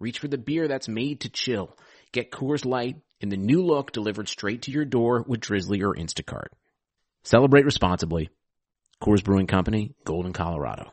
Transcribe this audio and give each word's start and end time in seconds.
reach 0.00 0.18
for 0.18 0.28
the 0.28 0.38
beer 0.38 0.68
that's 0.68 0.88
made 0.88 1.20
to 1.20 1.28
chill. 1.28 1.76
Get 2.12 2.30
Coors 2.30 2.64
Light 2.64 2.96
in 3.20 3.28
the 3.28 3.36
new 3.36 3.64
look 3.64 3.92
delivered 3.92 4.28
straight 4.28 4.62
to 4.62 4.70
your 4.70 4.84
door 4.84 5.24
with 5.26 5.40
Drizly 5.40 5.82
or 5.82 5.94
Instacart. 5.94 6.48
Celebrate 7.22 7.64
responsibly. 7.64 8.28
Coors 9.02 9.24
Brewing 9.24 9.46
Company, 9.46 9.94
Golden, 10.04 10.32
Colorado. 10.32 10.92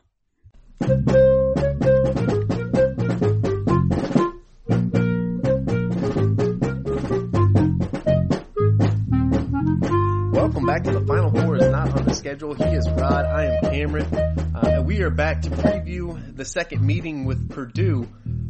Welcome 10.32 10.66
back 10.66 10.84
to 10.84 10.92
the 10.92 11.04
Final 11.06 11.30
Four 11.30 11.56
is 11.56 11.70
not 11.70 11.98
on 11.98 12.04
the 12.04 12.14
schedule. 12.14 12.54
He 12.54 12.64
is 12.64 12.88
Rod. 12.90 13.24
I 13.26 13.44
am 13.44 13.60
Cameron. 13.70 14.14
Uh, 14.14 14.60
and 14.64 14.86
we 14.86 15.02
are 15.02 15.10
back 15.10 15.42
to 15.42 15.50
preview 15.50 16.36
the 16.36 16.44
second 16.44 16.84
meeting 16.86 17.24
with 17.24 17.50
Purdue 17.50 18.08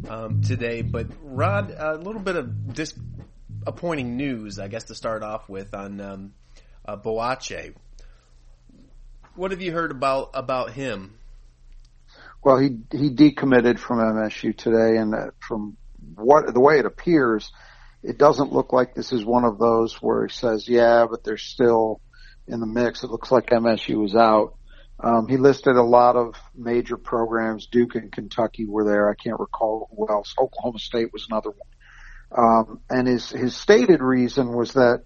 um, 0.09 0.43
today. 0.43 0.83
But 0.83 1.09
Rod, 1.23 1.75
a 1.77 1.95
little 1.95 2.21
bit 2.21 2.37
of 2.37 2.75
disappointing 2.75 4.17
news, 4.17 4.59
I 4.59 4.69
guess, 4.69 4.85
to 4.85 4.95
start 4.95 5.23
off 5.23 5.49
with 5.49 5.75
on 5.75 6.01
um, 6.01 6.35
uh, 6.85 6.97
Boakye. 6.97 7.75
What 9.35 9.51
have 9.51 9.63
you 9.63 9.73
heard 9.73 9.91
about 9.91 10.31
about 10.35 10.73
him? 10.73 11.19
Well, 12.43 12.59
he 12.59 12.79
he 12.91 13.11
decommitted 13.11 13.79
from 13.79 13.99
MSU 13.99 14.57
today, 14.57 14.99
and 14.99 15.15
uh, 15.15 15.31
from 15.39 15.77
what 16.17 16.53
the 16.53 16.61
way 16.61 16.79
it 16.79 16.87
appears, 16.87 17.51
it 18.03 18.19
doesn't 18.19 18.53
look 18.53 18.73
like 18.73 18.95
this 18.95 19.13
is 19.13 19.25
one 19.25 19.45
of 19.45 19.59
those 19.59 19.95
where 20.03 20.27
he 20.27 20.33
says, 20.33 20.69
"Yeah, 20.69 21.07
but 21.09 21.25
they're 21.25 21.37
still 21.37 22.01
in 22.47 22.61
the 22.61 22.67
mix." 22.67 23.05
It 23.05 23.11
looks 23.11 23.31
like 23.31 23.47
MSU 23.47 24.05
is 24.05 24.17
out. 24.17 24.57
Um, 25.03 25.27
he 25.27 25.37
listed 25.37 25.77
a 25.77 25.83
lot 25.83 26.15
of 26.17 26.37
major 26.55 26.97
programs. 26.97 27.67
Duke 27.67 27.97
and 27.97 28.13
Kentucky 28.13 28.67
were 28.67 28.85
there. 28.85 29.11
I 29.11 29.15
can't 29.15 29.41
recall 29.41 29.89
who 29.97 30.09
else. 30.09 30.35
Oklahoma 30.39 30.79
State 30.79 31.13
was 31.13 31.27
another 31.29 31.51
one. 31.51 31.69
Um, 32.35 32.81
and 32.89 33.09
his 33.09 33.29
his 33.31 33.57
stated 33.57 34.01
reason 34.01 34.53
was 34.53 34.73
that 34.75 35.05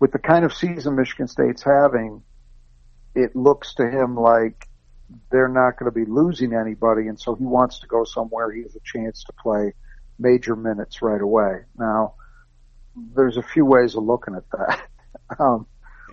with 0.00 0.12
the 0.12 0.18
kind 0.18 0.44
of 0.44 0.54
season 0.54 0.96
Michigan 0.96 1.28
State's 1.28 1.62
having, 1.62 2.22
it 3.14 3.34
looks 3.34 3.74
to 3.74 3.88
him 3.88 4.16
like 4.16 4.68
they're 5.30 5.48
not 5.48 5.78
going 5.78 5.92
to 5.92 5.94
be 5.94 6.10
losing 6.10 6.54
anybody, 6.54 7.08
and 7.08 7.20
so 7.20 7.34
he 7.34 7.44
wants 7.44 7.80
to 7.80 7.86
go 7.86 8.04
somewhere 8.04 8.50
he 8.50 8.62
has 8.62 8.74
a 8.76 8.80
chance 8.84 9.24
to 9.24 9.32
play 9.32 9.74
major 10.18 10.56
minutes 10.56 11.02
right 11.02 11.20
away. 11.20 11.60
Now, 11.76 12.14
there's 13.14 13.36
a 13.36 13.42
few 13.42 13.64
ways 13.64 13.94
of 13.96 14.04
looking 14.04 14.34
at 14.34 14.48
that. 14.52 14.80
Um, 15.38 15.66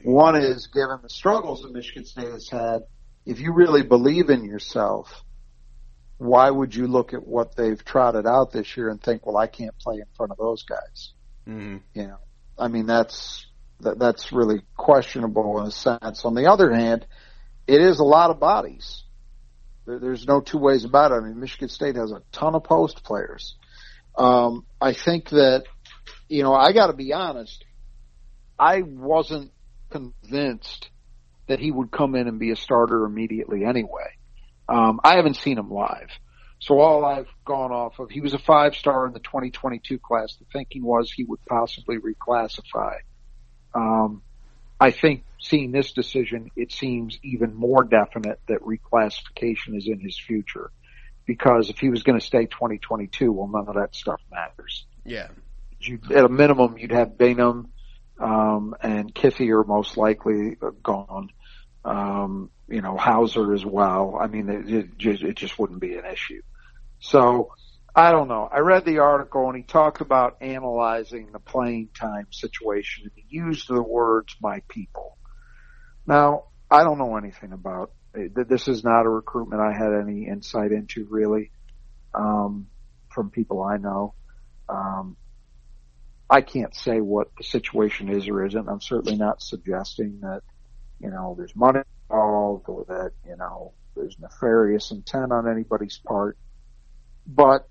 one 0.03 0.37
is 0.37 0.67
given 0.67 0.99
the 1.03 1.09
struggles 1.09 1.63
that 1.63 1.73
Michigan 1.73 2.05
State 2.05 2.31
has 2.31 2.47
had, 2.47 2.83
if 3.25 3.39
you 3.39 3.53
really 3.53 3.83
believe 3.83 4.29
in 4.29 4.43
yourself, 4.43 5.23
why 6.17 6.49
would 6.49 6.75
you 6.75 6.87
look 6.87 7.13
at 7.13 7.25
what 7.25 7.55
they've 7.55 7.83
trotted 7.83 8.27
out 8.27 8.51
this 8.51 8.77
year 8.77 8.89
and 8.89 9.01
think, 9.01 9.25
well, 9.25 9.37
I 9.37 9.47
can't 9.47 9.77
play 9.79 9.95
in 9.95 10.05
front 10.15 10.31
of 10.31 10.37
those 10.37 10.63
guys? 10.63 11.13
Mm-hmm. 11.47 11.77
You 11.93 12.07
know, 12.07 12.17
I 12.57 12.67
mean, 12.67 12.85
that's, 12.85 13.45
that, 13.79 13.97
that's 13.97 14.31
really 14.31 14.61
questionable 14.77 15.59
in 15.61 15.67
a 15.67 15.71
sense. 15.71 16.25
On 16.25 16.35
the 16.35 16.45
other 16.45 16.71
hand, 16.71 17.07
it 17.67 17.81
is 17.81 17.99
a 17.99 18.03
lot 18.03 18.29
of 18.29 18.39
bodies. 18.39 19.03
There, 19.85 19.99
there's 19.99 20.27
no 20.27 20.41
two 20.41 20.59
ways 20.59 20.85
about 20.85 21.11
it. 21.11 21.15
I 21.15 21.19
mean, 21.21 21.39
Michigan 21.39 21.69
State 21.69 21.95
has 21.95 22.11
a 22.11 22.21
ton 22.31 22.53
of 22.55 22.63
post 22.63 23.03
players. 23.03 23.55
Um, 24.15 24.65
I 24.79 24.93
think 24.93 25.29
that, 25.29 25.63
you 26.27 26.43
know, 26.43 26.53
I 26.53 26.73
got 26.73 26.87
to 26.87 26.93
be 26.93 27.13
honest. 27.13 27.65
I 28.59 28.83
wasn't 28.83 29.51
convinced 29.89 30.89
that 31.47 31.59
he 31.59 31.71
would 31.71 31.91
come 31.91 32.15
in 32.15 32.27
and 32.27 32.39
be 32.39 32.51
a 32.51 32.55
starter 32.55 33.05
immediately 33.05 33.65
anyway. 33.65 34.15
Um, 34.69 34.99
I 35.03 35.15
haven't 35.15 35.35
seen 35.35 35.57
him 35.57 35.69
live. 35.69 36.09
So 36.59 36.79
all 36.79 37.03
I've 37.03 37.27
gone 37.43 37.71
off 37.71 37.97
of, 37.99 38.11
he 38.11 38.21
was 38.21 38.33
a 38.33 38.39
five 38.39 38.75
star 38.75 39.07
in 39.07 39.13
the 39.13 39.19
2022 39.19 39.97
class. 39.97 40.35
The 40.35 40.45
thinking 40.53 40.83
was 40.83 41.11
he 41.11 41.23
would 41.23 41.43
possibly 41.47 41.97
reclassify. 41.97 42.97
Um, 43.73 44.21
I 44.79 44.91
think 44.91 45.23
seeing 45.39 45.71
this 45.71 45.91
decision, 45.91 46.51
it 46.55 46.71
seems 46.71 47.17
even 47.23 47.55
more 47.55 47.83
definite 47.83 48.39
that 48.47 48.61
reclassification 48.61 49.75
is 49.75 49.87
in 49.87 49.99
his 49.99 50.19
future. 50.19 50.71
Because 51.25 51.69
if 51.69 51.79
he 51.79 51.89
was 51.89 52.03
going 52.03 52.19
to 52.19 52.25
stay 52.25 52.45
2022, 52.45 53.31
well, 53.31 53.47
none 53.47 53.67
of 53.67 53.75
that 53.75 53.95
stuff 53.95 54.21
matters. 54.31 54.85
Yeah. 55.03 55.29
You, 55.79 55.99
at 56.13 56.25
a 56.25 56.29
minimum, 56.29 56.77
you'd 56.77 56.91
have 56.91 57.09
Bainum, 57.09 57.69
um, 58.21 58.75
and 58.81 59.13
Kithier 59.13 59.65
most 59.65 59.97
likely 59.97 60.57
gone. 60.83 61.29
Um, 61.83 62.51
you 62.67 62.81
know, 62.81 62.95
Hauser 62.95 63.53
as 63.53 63.65
well. 63.65 64.17
I 64.21 64.27
mean, 64.27 64.49
it, 64.49 64.69
it, 64.69 64.97
just, 64.97 65.23
it 65.23 65.35
just 65.35 65.57
wouldn't 65.57 65.81
be 65.81 65.95
an 65.95 66.05
issue. 66.05 66.41
So, 66.99 67.51
I 67.93 68.11
don't 68.11 68.29
know. 68.29 68.47
I 68.49 68.59
read 68.59 68.85
the 68.85 68.99
article 68.99 69.47
and 69.47 69.57
he 69.57 69.63
talked 69.63 69.99
about 69.99 70.37
analyzing 70.41 71.31
the 71.33 71.39
playing 71.39 71.89
time 71.93 72.27
situation 72.31 73.03
and 73.03 73.11
he 73.15 73.25
used 73.35 73.67
the 73.67 73.81
words 73.81 74.35
my 74.41 74.61
people. 74.69 75.17
Now, 76.07 76.45
I 76.69 76.83
don't 76.83 76.97
know 76.97 77.17
anything 77.17 77.51
about 77.51 77.91
this 78.13 78.67
is 78.67 78.83
not 78.83 79.05
a 79.05 79.09
recruitment 79.09 79.61
I 79.61 79.73
had 79.73 79.93
any 79.93 80.27
insight 80.27 80.71
into 80.71 81.05
really, 81.09 81.51
um, 82.13 82.67
from 83.09 83.29
people 83.29 83.61
I 83.63 83.77
know. 83.77 84.13
Um, 84.69 85.17
I 86.31 86.39
can't 86.39 86.73
say 86.73 87.01
what 87.01 87.27
the 87.37 87.43
situation 87.43 88.07
is 88.07 88.29
or 88.29 88.45
isn't. 88.45 88.69
I'm 88.69 88.79
certainly 88.79 89.17
not 89.17 89.41
suggesting 89.41 90.21
that, 90.21 90.43
you 91.01 91.09
know, 91.09 91.35
there's 91.37 91.53
money 91.57 91.81
involved 92.09 92.69
or 92.69 92.85
that, 92.87 93.11
you 93.27 93.35
know, 93.35 93.73
there's 93.97 94.15
nefarious 94.17 94.91
intent 94.91 95.33
on 95.33 95.51
anybody's 95.51 95.97
part. 95.97 96.37
But 97.27 97.67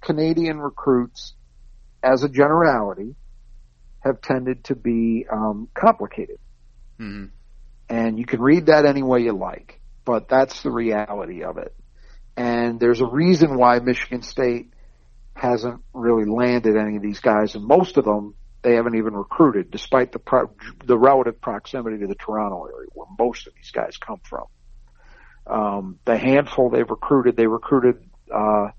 Canadian 0.00 0.58
recruits, 0.58 1.34
as 2.02 2.24
a 2.24 2.28
generality, 2.28 3.14
have 4.00 4.20
tended 4.20 4.64
to 4.64 4.74
be 4.74 5.24
um, 5.30 5.68
complicated. 5.72 6.38
Mm-hmm. 6.98 7.26
And 7.88 8.18
you 8.18 8.26
can 8.26 8.40
read 8.40 8.66
that 8.66 8.84
any 8.84 9.04
way 9.04 9.20
you 9.20 9.32
like, 9.32 9.80
but 10.04 10.28
that's 10.28 10.64
the 10.64 10.72
reality 10.72 11.44
of 11.44 11.58
it. 11.58 11.72
And 12.36 12.80
there's 12.80 13.00
a 13.00 13.06
reason 13.06 13.56
why 13.56 13.78
Michigan 13.78 14.22
State 14.22 14.72
hasn't 15.36 15.82
really 15.92 16.24
landed 16.24 16.76
any 16.76 16.96
of 16.96 17.02
these 17.02 17.20
guys, 17.20 17.54
and 17.54 17.64
most 17.64 17.96
of 17.98 18.04
them 18.04 18.34
they 18.62 18.74
haven't 18.74 18.96
even 18.96 19.14
recruited, 19.14 19.70
despite 19.70 20.10
the 20.12 20.18
pro- 20.18 20.50
the 20.84 20.98
relative 20.98 21.40
proximity 21.40 21.98
to 21.98 22.06
the 22.06 22.14
Toronto 22.14 22.66
area 22.66 22.88
where 22.94 23.06
most 23.18 23.46
of 23.46 23.54
these 23.54 23.70
guys 23.70 23.96
come 23.96 24.20
from. 24.24 24.46
Um, 25.46 25.98
the 26.04 26.16
handful 26.16 26.70
they've 26.70 26.90
recruited, 26.90 27.36
they 27.36 27.46
recruited 27.46 28.08
uh, 28.34 28.70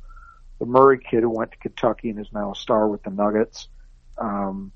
the 0.59 0.65
Murray 0.65 0.99
kid 0.99 1.21
who 1.21 1.29
went 1.29 1.51
to 1.51 1.57
Kentucky 1.57 2.09
and 2.09 2.19
is 2.19 2.27
now 2.33 2.51
a 2.51 2.55
star 2.55 2.87
with 2.89 3.03
the 3.03 3.11
Nuggets. 3.11 3.69
Um, 4.17 4.71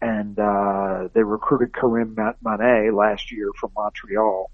and 0.00 0.38
uh, 0.38 1.08
they 1.12 1.22
recruited 1.22 1.74
Karim 1.74 2.16
Mane 2.16 2.94
last 2.94 3.30
year 3.30 3.50
from 3.60 3.72
Montreal. 3.76 4.50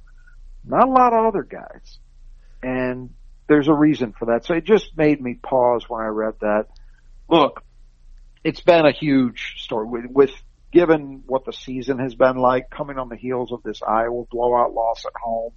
Not 0.65 0.89
a 0.89 0.91
lot 0.91 1.13
of 1.13 1.27
other 1.27 1.45
guys, 1.45 1.99
and 2.63 3.11
there's 3.49 3.69
a 3.69 3.75
reason 3.75 4.13
for 4.19 4.27
that. 4.27 4.45
So 4.45 4.55
it 4.55 4.65
just 4.65 4.97
made 4.97 5.21
me 5.21 5.35
pause 5.35 5.89
when 5.89 6.03
I 6.03 6.07
read 6.09 6.35
that. 6.41 6.67
Look, 7.29 7.63
it's 8.45 8.61
been 8.61 8.87
a 8.87 8.93
huge 8.93 9.55
story 9.59 9.87
with, 9.87 10.07
with 10.11 10.31
given 10.73 11.23
what 11.27 11.45
the 11.45 11.53
season 11.53 11.99
has 11.99 12.15
been 12.15 12.37
like, 12.37 12.71
coming 12.71 12.99
on 12.99 13.09
the 13.09 13.17
heels 13.17 13.53
of 13.53 13.63
this 13.63 13.83
Iowa 13.83 14.25
blowout 14.31 14.73
loss 14.73 15.05
at 15.07 15.13
home, 15.21 15.53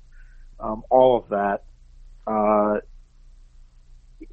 um, 0.59 0.83
all 0.89 1.17
of 1.17 1.29
that. 1.29 1.63
Uh, 2.25 2.79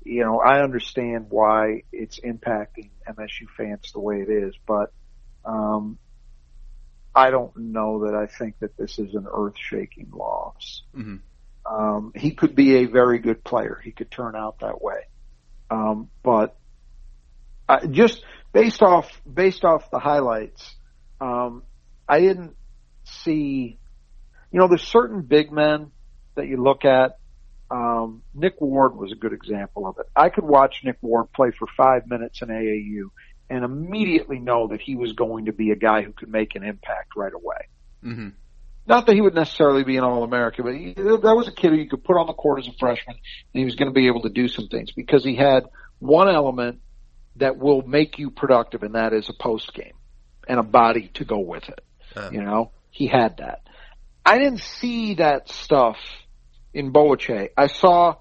you 0.04 0.22
know, 0.22 0.40
I 0.40 0.62
understand 0.62 1.26
why 1.30 1.82
it's 1.92 2.20
impacting 2.20 2.90
MSU 3.08 3.48
fans 3.56 3.90
the 3.92 4.00
way 4.00 4.20
it 4.20 4.30
is, 4.30 4.54
but, 4.66 4.92
um, 5.44 5.98
I 7.14 7.30
don't 7.30 7.56
know 7.56 8.04
that 8.04 8.14
I 8.14 8.26
think 8.26 8.58
that 8.60 8.76
this 8.76 8.98
is 8.98 9.14
an 9.14 9.26
earth 9.32 9.56
shaking 9.56 10.10
loss. 10.12 10.82
Mhm. 10.94 11.20
Um, 11.68 12.12
he 12.14 12.32
could 12.32 12.54
be 12.54 12.76
a 12.76 12.84
very 12.86 13.18
good 13.18 13.42
player. 13.42 13.80
He 13.82 13.90
could 13.90 14.10
turn 14.10 14.36
out 14.36 14.60
that 14.60 14.80
way. 14.80 15.00
Um, 15.70 16.10
but 16.22 16.56
I, 17.68 17.86
just 17.86 18.24
based 18.52 18.82
off, 18.82 19.20
based 19.30 19.64
off 19.64 19.90
the 19.90 19.98
highlights, 19.98 20.74
um, 21.20 21.62
I 22.08 22.20
didn't 22.20 22.54
see, 23.04 23.78
you 24.52 24.60
know, 24.60 24.68
there's 24.68 24.86
certain 24.86 25.22
big 25.22 25.50
men 25.50 25.90
that 26.36 26.46
you 26.46 26.62
look 26.62 26.84
at. 26.84 27.18
Um, 27.68 28.22
Nick 28.32 28.60
Ward 28.60 28.94
was 28.96 29.10
a 29.10 29.16
good 29.16 29.32
example 29.32 29.88
of 29.88 29.98
it. 29.98 30.06
I 30.14 30.28
could 30.28 30.44
watch 30.44 30.82
Nick 30.84 30.98
Ward 31.02 31.32
play 31.32 31.50
for 31.58 31.66
five 31.76 32.06
minutes 32.06 32.42
in 32.42 32.48
AAU 32.48 33.10
and 33.50 33.64
immediately 33.64 34.38
know 34.38 34.68
that 34.68 34.80
he 34.80 34.94
was 34.94 35.12
going 35.12 35.46
to 35.46 35.52
be 35.52 35.70
a 35.70 35.76
guy 35.76 36.02
who 36.02 36.12
could 36.12 36.28
make 36.28 36.54
an 36.54 36.62
impact 36.62 37.16
right 37.16 37.32
away. 37.32 37.68
Mm-hmm. 38.04 38.28
Not 38.86 39.06
that 39.06 39.14
he 39.14 39.20
would 39.20 39.34
necessarily 39.34 39.82
be 39.82 39.96
an 39.96 40.04
All-American, 40.04 40.64
but 40.64 40.74
he, 40.74 40.92
that 40.94 41.34
was 41.36 41.48
a 41.48 41.52
kid 41.52 41.72
who 41.72 41.76
you 41.76 41.88
could 41.88 42.04
put 42.04 42.16
on 42.16 42.26
the 42.26 42.32
court 42.32 42.60
as 42.60 42.68
a 42.68 42.72
freshman 42.78 43.16
and 43.16 43.58
he 43.58 43.64
was 43.64 43.74
going 43.74 43.88
to 43.88 43.94
be 43.94 44.06
able 44.06 44.22
to 44.22 44.28
do 44.28 44.48
some 44.48 44.68
things 44.68 44.92
because 44.92 45.24
he 45.24 45.34
had 45.34 45.64
one 45.98 46.28
element 46.28 46.80
that 47.36 47.56
will 47.58 47.82
make 47.82 48.18
you 48.18 48.30
productive 48.30 48.82
and 48.82 48.94
that 48.94 49.12
is 49.12 49.28
a 49.28 49.32
post 49.32 49.74
game 49.74 49.94
and 50.48 50.58
a 50.60 50.62
body 50.62 51.10
to 51.14 51.24
go 51.24 51.38
with 51.38 51.68
it. 51.68 51.80
Uh, 52.14 52.30
You 52.32 52.42
know, 52.42 52.70
he 52.90 53.08
had 53.08 53.38
that. 53.38 53.62
I 54.24 54.38
didn't 54.38 54.60
see 54.60 55.14
that 55.14 55.48
stuff 55.48 55.98
in 56.72 56.92
Boakye. 56.92 57.50
I 57.56 57.66
saw 57.66 58.16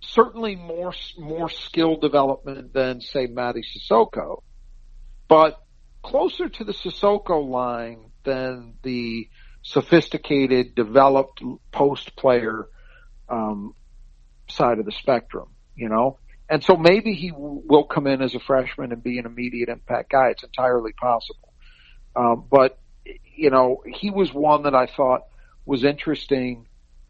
certainly 0.00 0.56
more 0.56 0.92
more 1.18 1.48
skill 1.48 1.96
development 1.96 2.72
than 2.72 3.00
say 3.00 3.26
Mady 3.26 3.62
Sissoko, 3.62 4.42
but 5.28 5.62
closer 6.02 6.48
to 6.48 6.64
the 6.64 6.72
Sissoko 6.72 7.48
line 7.48 8.10
than 8.24 8.74
the 8.82 9.28
sophisticated, 9.62 10.74
developed 10.74 11.42
post 11.70 12.16
player 12.16 12.68
um, 13.28 13.74
side 14.48 14.78
of 14.78 14.84
the 14.84 14.92
spectrum. 14.92 15.48
You 15.74 15.88
know, 15.88 16.18
and 16.48 16.62
so 16.62 16.76
maybe 16.76 17.14
he 17.14 17.30
w- 17.30 17.62
will 17.64 17.84
come 17.84 18.06
in 18.06 18.20
as 18.20 18.34
a 18.34 18.40
freshman 18.40 18.92
and 18.92 19.02
be 19.02 19.18
an 19.18 19.26
immediate 19.26 19.68
impact 19.68 20.10
guy. 20.10 20.28
It's 20.30 20.42
entirely 20.42 20.92
possible. 20.92 21.52
Um, 22.14 22.44
but 22.50 22.78
you 23.34 23.50
know, 23.50 23.82
he 23.86 24.10
was 24.10 24.32
one 24.32 24.64
that 24.64 24.74
I 24.74 24.86
thought 24.86 25.22
was 25.64 25.84
interesting 25.84 26.66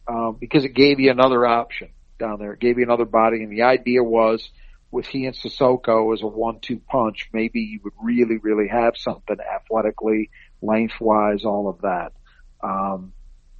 um, 0.06 0.36
because 0.38 0.64
it 0.64 0.74
gave 0.74 1.00
you 1.00 1.10
another 1.10 1.44
option 1.46 1.88
down 2.18 2.38
there. 2.38 2.52
It 2.52 2.60
gave 2.60 2.78
you 2.78 2.84
another 2.84 3.04
body, 3.04 3.42
and 3.42 3.50
the 3.50 3.62
idea 3.62 4.02
was 4.02 4.48
with 4.92 5.06
he 5.06 5.24
and 5.24 5.34
Sissoko 5.34 6.12
as 6.12 6.22
a 6.22 6.26
one-two 6.26 6.80
punch, 6.86 7.30
maybe 7.32 7.60
you 7.60 7.80
would 7.82 7.94
really, 8.00 8.36
really 8.36 8.68
have 8.68 8.96
something 8.96 9.36
athletically, 9.40 10.30
lengthwise, 10.60 11.44
all 11.44 11.68
of 11.68 11.80
that. 11.80 12.12
Um, 12.62 13.12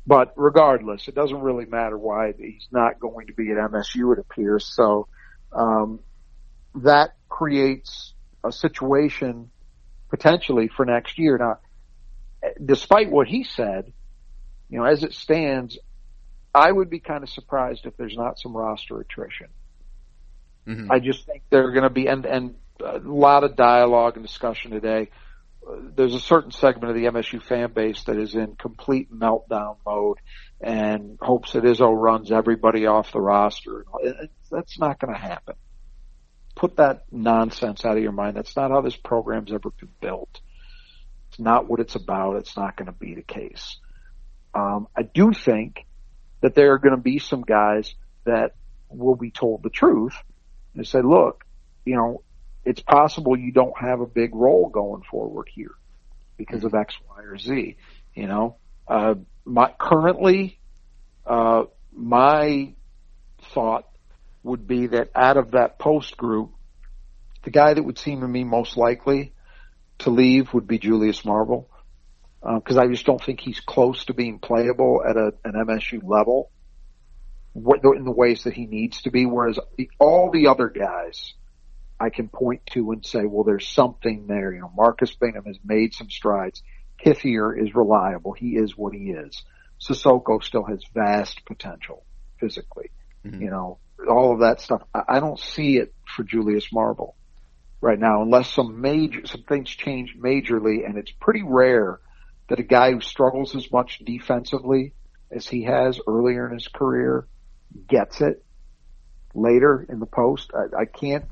but 0.07 0.33
regardless, 0.37 1.07
it 1.09 1.15
doesn't 1.15 1.41
really 1.41 1.67
matter 1.67 1.97
why 1.97 2.33
he's 2.37 2.67
not 2.71 2.99
going 2.99 3.29
to 3.29 3.33
be 3.33 3.51
at 3.51 3.57
MSU. 3.57 4.13
It 4.13 4.19
appears 4.19 4.67
so. 4.67 5.07
Um, 5.53 6.01
that 6.77 7.15
creates 7.29 8.15
a 8.43 8.51
situation 8.51 9.51
potentially 10.09 10.69
for 10.69 10.85
next 10.85 11.19
year. 11.19 11.39
Now, 11.39 11.59
despite 12.65 13.11
what 13.11 13.29
he 13.29 13.45
said, 13.45 13.93
you 14.69 14.79
know, 14.79 14.85
as 14.85 15.03
it 15.03 15.13
stands, 15.13 15.79
I 16.55 16.71
would 16.71 16.91
be 16.91 16.99
kind 16.99 17.23
of 17.23 17.31
surprised 17.31 17.87
if 17.87 17.97
there's 17.97 18.17
not 18.17 18.39
some 18.39 18.57
roster 18.57 19.01
attrition. 19.01 19.49
mhm. 20.67 20.91
I 20.91 20.99
just 20.99 21.27
think 21.27 21.43
they're 21.51 21.71
going 21.71 21.85
to 21.85 21.91
be, 21.91 22.07
and, 22.09 22.27
and 22.27 22.55
a 22.81 22.99
lot 22.99 23.45
of 23.45 23.57
dialogue 23.57 24.17
and 24.17 24.27
discussion 24.27 24.71
today. 24.71 25.11
There's 25.95 26.15
a 26.15 26.21
certain 26.21 26.51
segment 26.51 26.91
of 26.91 26.97
the 26.97 27.09
MSU 27.09 27.43
fan 27.43 27.73
base 27.73 28.03
that 28.05 28.17
is 28.17 28.35
in 28.35 28.57
complete 28.57 29.13
meltdown 29.13 29.77
mode 29.87 30.19
and 30.61 31.19
hopes 31.21 31.53
that 31.53 31.65
Izzo 31.65 31.93
runs 31.95 32.33
everybody 32.33 32.87
off 32.87 33.13
the 33.13 33.21
roster. 33.21 33.85
That's 34.51 34.79
not 34.79 34.99
going 34.99 35.15
to 35.15 35.21
happen. 35.21 35.55
Put 36.55 36.77
that 36.77 37.05
nonsense 37.11 37.85
out 37.85 37.97
of 37.97 38.03
your 38.03 38.13
mind. 38.13 38.37
That's 38.37 38.57
not 38.57 38.71
how 38.71 38.81
this 38.81 38.97
program's 38.97 39.53
ever 39.53 39.71
been 39.71 39.89
built. 40.01 40.41
It's 41.31 41.39
not 41.39 41.69
what 41.69 41.81
it's 41.81 41.95
about. 41.95 42.37
It's 42.37 42.57
not 42.57 42.77
going 42.77 42.87
to 42.87 42.93
be 42.93 43.15
the 43.15 43.23
case. 43.23 43.79
Um, 44.55 44.89
I 44.97 45.03
do 45.03 45.33
think 45.33 45.87
that 46.43 46.55
there 46.55 46.73
are 46.73 46.79
going 46.79 46.95
to 46.95 47.01
be 47.01 47.19
some 47.19 47.43
guys 47.43 47.95
that 48.25 48.55
will 48.91 49.17
be 49.17 49.31
told 49.31 49.63
the 49.63 49.71
truth 49.71 50.15
and 50.75 50.87
say, 50.87 51.01
look, 51.01 51.45
you 51.85 51.97
know, 51.97 52.23
it's 52.65 52.81
possible 52.81 53.37
you 53.37 53.53
don't 53.53 53.77
have 53.79 54.01
a 54.01 54.07
big 54.07 54.35
role 54.35 54.69
going 54.69 55.03
forward 55.11 55.49
here 55.53 55.73
because 56.37 56.65
of 56.65 56.75
X, 56.75 56.95
Y, 57.09 57.23
or 57.25 57.39
Z. 57.39 57.77
You 58.15 58.27
know, 58.27 58.57
uh, 58.87 59.15
my 59.45 59.73
currently, 59.79 60.59
uh, 61.27 61.65
my 61.93 62.75
thought 63.55 63.89
would 64.43 64.67
be 64.67 64.89
that 64.89 65.11
out 65.15 65.37
of 65.37 65.53
that 65.53 65.79
post 65.79 66.17
group, 66.17 66.53
the 67.45 67.51
guy 67.51 67.75
that 67.75 67.83
would 67.83 67.99
seem 67.99 68.21
to 68.21 68.29
me 68.29 68.45
most 68.45 68.77
likely 68.77 69.33
to 69.99 70.11
leave 70.11 70.53
would 70.53 70.67
be 70.67 70.79
Julius 70.79 71.25
Marble. 71.25 71.69
Because 72.43 72.77
I 72.77 72.89
just 72.89 73.07
don't 73.07 73.23
think 73.23 73.39
he's 73.39 73.61
close 73.61 74.07
to 74.07 74.15
being 74.15 74.41
playable 74.41 75.01
at 75.09 75.17
a, 75.17 75.33
an 75.45 75.53
MSU 75.53 76.01
level 76.03 76.51
in 77.55 78.05
the 78.05 78.11
ways 78.11 78.45
that 78.45 78.53
he 78.53 78.67
needs 78.67 79.03
to 79.03 79.11
be. 79.11 79.27
Whereas 79.27 79.61
the, 79.77 79.89
all 80.01 80.31
the 80.33 80.49
other 80.49 80.69
guys, 80.69 81.35
I 82.03 82.11
can 82.11 82.29
point 82.29 82.67
to 82.73 82.91
and 82.91 83.05
say, 83.07 83.25
well, 83.27 83.45
there's 83.45 83.69
something 83.69 84.27
there. 84.27 84.53
You 84.53 84.61
know, 84.61 84.73
Marcus 84.77 85.15
Bingham 85.15 85.45
has 85.45 85.59
made 85.65 85.95
some 85.95 86.11
strides. 86.11 86.63
Kithier 87.05 87.57
is 87.57 87.75
reliable. 87.75 88.33
He 88.33 88.57
is 88.57 88.77
what 88.77 88.93
he 88.93 89.11
is. 89.11 89.43
Sissoko 89.81 90.43
still 90.43 90.65
has 90.65 90.83
vast 90.93 91.45
potential 91.45 92.05
physically. 92.41 92.91
Mhm. 93.25 93.41
You 93.41 93.51
know, 93.51 93.79
all 94.09 94.33
of 94.33 94.41
that 94.41 94.61
stuff. 94.61 94.83
I, 94.93 95.03
I 95.09 95.21
don't 95.21 95.39
see 95.39 95.77
it 95.77 95.95
for 96.17 96.25
Julius 96.25 96.73
Marble 96.73 97.15
right 97.81 97.99
now 97.99 98.23
unless 98.23 98.51
some 98.51 98.81
major, 98.81 99.27
some 99.27 99.43
things 99.43 99.71
change 99.71 100.17
majorly 100.17 100.87
and 100.87 100.97
it's 100.97 101.11
pretty 101.11 101.43
rare 101.43 102.01
that 102.49 102.61
a 102.61 102.65
guy 102.65 102.93
who 102.93 103.01
struggles 103.01 103.55
as 103.57 103.71
much 103.73 104.01
defensively 104.05 104.95
as 105.31 105.49
he 105.49 105.65
has 105.65 106.01
earlier 106.07 106.47
in 106.49 106.55
his 106.55 106.69
career 106.69 107.27
gets 107.89 108.21
it 108.21 108.45
later 109.35 109.87
in 109.89 109.99
the 109.99 110.07
post. 110.07 110.51
I, 110.55 110.83
I 110.83 110.85
can't, 110.85 111.25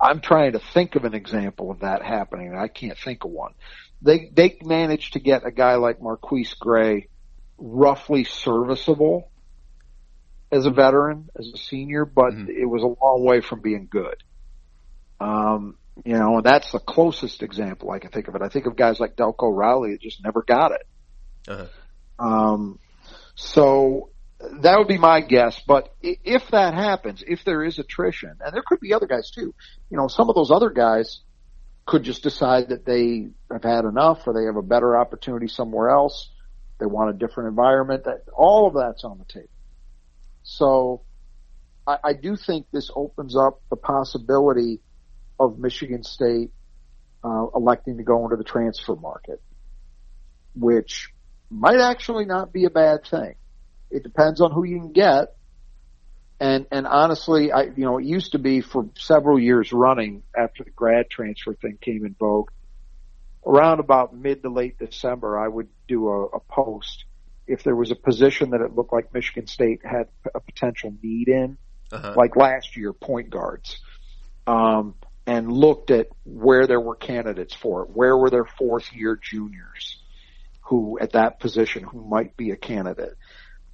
I'm 0.00 0.20
trying 0.20 0.52
to 0.52 0.58
think 0.58 0.94
of 0.94 1.04
an 1.04 1.14
example 1.14 1.70
of 1.70 1.80
that 1.80 2.02
happening 2.02 2.48
and 2.48 2.58
I 2.58 2.68
can't 2.68 2.98
think 2.98 3.24
of 3.24 3.30
one. 3.30 3.52
They, 4.02 4.30
they 4.32 4.58
managed 4.62 5.14
to 5.14 5.20
get 5.20 5.46
a 5.46 5.50
guy 5.50 5.76
like 5.76 6.02
Marquise 6.02 6.54
Gray 6.54 7.08
roughly 7.58 8.24
serviceable 8.24 9.30
as 10.52 10.66
a 10.66 10.70
veteran, 10.70 11.28
as 11.38 11.48
a 11.54 11.58
senior, 11.58 12.04
but 12.04 12.32
Mhm. 12.32 12.48
it 12.48 12.66
was 12.66 12.82
a 12.82 13.04
long 13.04 13.24
way 13.24 13.40
from 13.40 13.60
being 13.60 13.88
good. 13.90 14.16
Um, 15.18 15.78
you 16.04 16.12
know, 16.12 16.36
and 16.36 16.44
that's 16.44 16.70
the 16.72 16.78
closest 16.78 17.42
example 17.42 17.90
I 17.90 17.98
can 17.98 18.10
think 18.10 18.28
of 18.28 18.34
it. 18.34 18.42
I 18.42 18.48
think 18.48 18.66
of 18.66 18.76
guys 18.76 19.00
like 19.00 19.16
Delco 19.16 19.50
Rowley 19.50 19.92
that 19.92 20.00
just 20.02 20.22
never 20.22 20.42
got 20.42 20.72
it. 20.72 20.86
Uh-huh. 21.48 21.66
Um, 22.18 22.78
so 23.34 24.10
that 24.38 24.78
would 24.78 24.88
be 24.88 24.98
my 24.98 25.20
guess. 25.20 25.60
But 25.66 25.94
if 26.02 26.48
that 26.50 26.74
happens, 26.74 27.22
if 27.26 27.44
there 27.44 27.64
is 27.64 27.78
attrition, 27.78 28.36
and 28.40 28.54
there 28.54 28.62
could 28.66 28.80
be 28.80 28.92
other 28.92 29.06
guys 29.06 29.30
too, 29.30 29.54
you 29.90 29.96
know, 29.96 30.08
some 30.08 30.28
of 30.28 30.34
those 30.34 30.50
other 30.50 30.70
guys 30.70 31.20
could 31.86 32.02
just 32.02 32.22
decide 32.22 32.70
that 32.70 32.84
they 32.84 33.28
have 33.50 33.62
had 33.62 33.84
enough 33.84 34.26
or 34.26 34.34
they 34.34 34.44
have 34.44 34.56
a 34.56 34.62
better 34.62 34.96
opportunity 34.98 35.46
somewhere 35.48 35.88
else. 35.88 36.30
They 36.78 36.86
want 36.86 37.10
a 37.10 37.12
different 37.12 37.48
environment. 37.48 38.04
That 38.04 38.24
all 38.34 38.66
of 38.66 38.74
that's 38.74 39.04
on 39.04 39.18
the 39.18 39.24
table. 39.24 39.48
So 40.42 41.02
I, 41.86 41.98
I 42.04 42.12
do 42.12 42.36
think 42.36 42.66
this 42.72 42.90
opens 42.94 43.36
up 43.36 43.62
the 43.70 43.76
possibility 43.76 44.80
of 45.38 45.58
Michigan 45.58 46.02
State 46.02 46.50
uh, 47.24 47.46
electing 47.54 47.96
to 47.98 48.02
go 48.02 48.24
into 48.24 48.36
the 48.36 48.44
transfer 48.44 48.96
market, 48.96 49.40
which 50.54 51.08
might 51.50 51.80
actually 51.80 52.24
not 52.24 52.52
be 52.52 52.64
a 52.64 52.70
bad 52.70 53.04
thing. 53.04 53.36
It 53.90 54.02
depends 54.02 54.40
on 54.40 54.52
who 54.52 54.64
you 54.64 54.78
can 54.78 54.92
get. 54.92 55.34
And, 56.38 56.66
and 56.70 56.86
honestly, 56.86 57.50
I, 57.50 57.62
you 57.62 57.84
know, 57.84 57.98
it 57.98 58.04
used 58.04 58.32
to 58.32 58.38
be 58.38 58.60
for 58.60 58.88
several 58.96 59.38
years 59.38 59.72
running 59.72 60.22
after 60.36 60.64
the 60.64 60.70
grad 60.70 61.08
transfer 61.08 61.54
thing 61.54 61.78
came 61.80 62.04
in 62.04 62.14
vogue. 62.18 62.50
Around 63.46 63.80
about 63.80 64.14
mid 64.14 64.42
to 64.42 64.50
late 64.50 64.78
December, 64.78 65.38
I 65.38 65.48
would 65.48 65.68
do 65.88 66.08
a, 66.08 66.24
a 66.26 66.40
post 66.40 67.04
if 67.46 67.62
there 67.62 67.76
was 67.76 67.90
a 67.90 67.94
position 67.94 68.50
that 68.50 68.60
it 68.60 68.74
looked 68.74 68.92
like 68.92 69.14
Michigan 69.14 69.46
State 69.46 69.80
had 69.84 70.08
a 70.34 70.40
potential 70.40 70.92
need 71.02 71.28
in, 71.28 71.56
Uh-huh. 71.92 72.14
like 72.16 72.34
last 72.36 72.76
year, 72.76 72.92
point 72.92 73.30
guards, 73.30 73.78
um, 74.48 74.94
and 75.26 75.50
looked 75.50 75.90
at 75.90 76.08
where 76.24 76.66
there 76.66 76.80
were 76.80 76.96
candidates 76.96 77.54
for 77.54 77.84
it. 77.84 77.90
Where 77.90 78.16
were 78.16 78.30
their 78.30 78.44
fourth 78.44 78.92
year 78.92 79.16
juniors 79.16 80.02
who 80.62 80.98
at 80.98 81.12
that 81.12 81.38
position 81.38 81.84
who 81.84 82.04
might 82.04 82.36
be 82.36 82.50
a 82.50 82.56
candidate? 82.56 83.14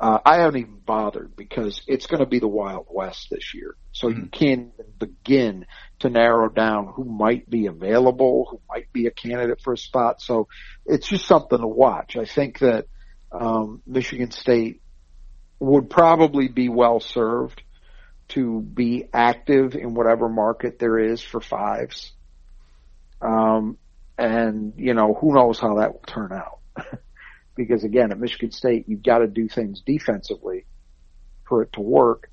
Uh, 0.02 0.18
I 0.26 0.40
haven't 0.40 0.60
even 0.60 0.80
bothered 0.84 1.36
because 1.36 1.80
it's 1.86 2.08
going 2.08 2.18
to 2.18 2.26
be 2.26 2.40
the 2.40 2.48
Wild 2.48 2.88
West 2.90 3.28
this 3.30 3.54
year. 3.54 3.76
So 3.92 4.08
you 4.08 4.26
can't 4.26 4.72
even 4.74 4.92
begin 4.98 5.66
to 6.00 6.10
narrow 6.10 6.48
down 6.48 6.88
who 6.88 7.04
might 7.04 7.48
be 7.48 7.66
available, 7.66 8.48
who 8.50 8.60
might 8.68 8.92
be 8.92 9.06
a 9.06 9.12
candidate 9.12 9.60
for 9.62 9.74
a 9.74 9.78
spot. 9.78 10.20
So 10.20 10.48
it's 10.84 11.06
just 11.06 11.26
something 11.26 11.56
to 11.58 11.68
watch. 11.68 12.16
I 12.16 12.24
think 12.24 12.58
that, 12.58 12.86
um, 13.30 13.80
Michigan 13.86 14.32
State 14.32 14.82
would 15.60 15.88
probably 15.88 16.48
be 16.48 16.68
well 16.68 16.98
served 16.98 17.62
to 18.30 18.60
be 18.60 19.08
active 19.14 19.76
in 19.76 19.94
whatever 19.94 20.28
market 20.28 20.80
there 20.80 20.98
is 20.98 21.22
for 21.22 21.40
fives. 21.40 22.12
Um, 23.20 23.78
and 24.18 24.74
you 24.78 24.94
know, 24.94 25.14
who 25.14 25.32
knows 25.32 25.60
how 25.60 25.76
that 25.76 25.92
will 25.92 26.02
turn 26.04 26.32
out. 26.32 26.58
because 27.54 27.84
again, 27.84 28.12
at 28.12 28.18
Michigan 28.18 28.50
State, 28.50 28.88
you've 28.88 29.02
got 29.02 29.18
to 29.18 29.26
do 29.26 29.48
things 29.48 29.82
defensively 29.84 30.64
for 31.44 31.62
it 31.62 31.72
to 31.74 31.80
work. 31.80 32.30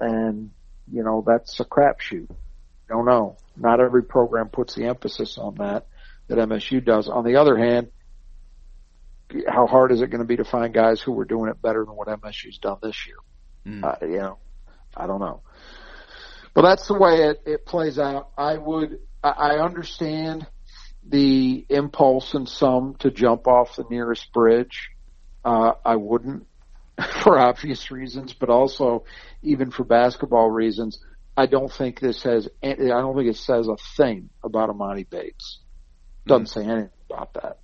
And, 0.00 0.50
you 0.90 1.02
know, 1.02 1.22
that's 1.26 1.58
a 1.60 1.64
crapshoot. 1.64 2.28
Don't 2.88 3.06
know. 3.06 3.36
Not 3.56 3.80
every 3.80 4.02
program 4.02 4.48
puts 4.48 4.74
the 4.74 4.84
emphasis 4.84 5.38
on 5.38 5.56
that 5.56 5.86
that 6.28 6.38
MSU 6.38 6.84
does. 6.84 7.08
On 7.08 7.24
the 7.24 7.36
other 7.36 7.56
hand, 7.56 7.88
how 9.48 9.66
hard 9.66 9.92
is 9.92 10.02
it 10.02 10.10
going 10.10 10.20
to 10.20 10.26
be 10.26 10.36
to 10.36 10.44
find 10.44 10.72
guys 10.72 11.00
who 11.00 11.18
are 11.18 11.24
doing 11.24 11.50
it 11.50 11.60
better 11.60 11.84
than 11.84 11.94
what 11.96 12.08
MSU's 12.08 12.58
done 12.58 12.78
this 12.82 13.06
year? 13.06 13.16
Mm. 13.66 13.84
Uh, 13.84 14.06
you 14.06 14.18
know, 14.18 14.38
I 14.96 15.06
don't 15.06 15.20
know. 15.20 15.42
But 16.54 16.62
that's 16.62 16.86
the 16.86 16.94
way 16.94 17.28
it, 17.28 17.42
it 17.44 17.66
plays 17.66 17.98
out. 17.98 18.30
I 18.38 18.56
would, 18.56 19.00
I 19.22 19.56
understand 19.58 20.46
the 21.08 21.64
impulse 21.68 22.34
in 22.34 22.46
some 22.46 22.96
to 22.98 23.10
jump 23.10 23.46
off 23.46 23.76
the 23.76 23.84
nearest 23.90 24.32
bridge. 24.32 24.90
Uh, 25.44 25.72
I 25.84 25.96
wouldn't 25.96 26.46
for 27.22 27.38
obvious 27.38 27.90
reasons, 27.90 28.32
but 28.32 28.48
also 28.48 29.04
even 29.42 29.70
for 29.70 29.84
basketball 29.84 30.50
reasons. 30.50 30.98
I 31.36 31.46
don't 31.46 31.70
think 31.70 32.00
this 32.00 32.22
has, 32.22 32.48
I 32.62 32.74
don't 32.74 33.14
think 33.14 33.28
it 33.28 33.36
says 33.36 33.68
a 33.68 33.76
thing 33.96 34.30
about 34.42 34.70
Emoni 34.70 35.08
Bates. 35.08 35.60
Doesn't 36.26 36.46
say 36.46 36.64
anything 36.64 36.90
about 37.10 37.34
that. 37.34 37.58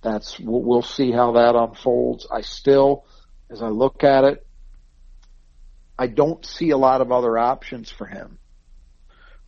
That's, 0.00 0.38
we'll 0.38 0.82
see 0.82 1.10
how 1.10 1.32
that 1.32 1.56
unfolds. 1.56 2.26
I 2.30 2.42
still, 2.42 3.04
as 3.50 3.62
I 3.62 3.68
look 3.68 4.04
at 4.04 4.24
it, 4.24 4.46
I 5.98 6.06
don't 6.06 6.46
see 6.46 6.70
a 6.70 6.78
lot 6.78 7.00
of 7.00 7.12
other 7.12 7.36
options 7.36 7.90
for 7.90 8.06
him 8.06 8.38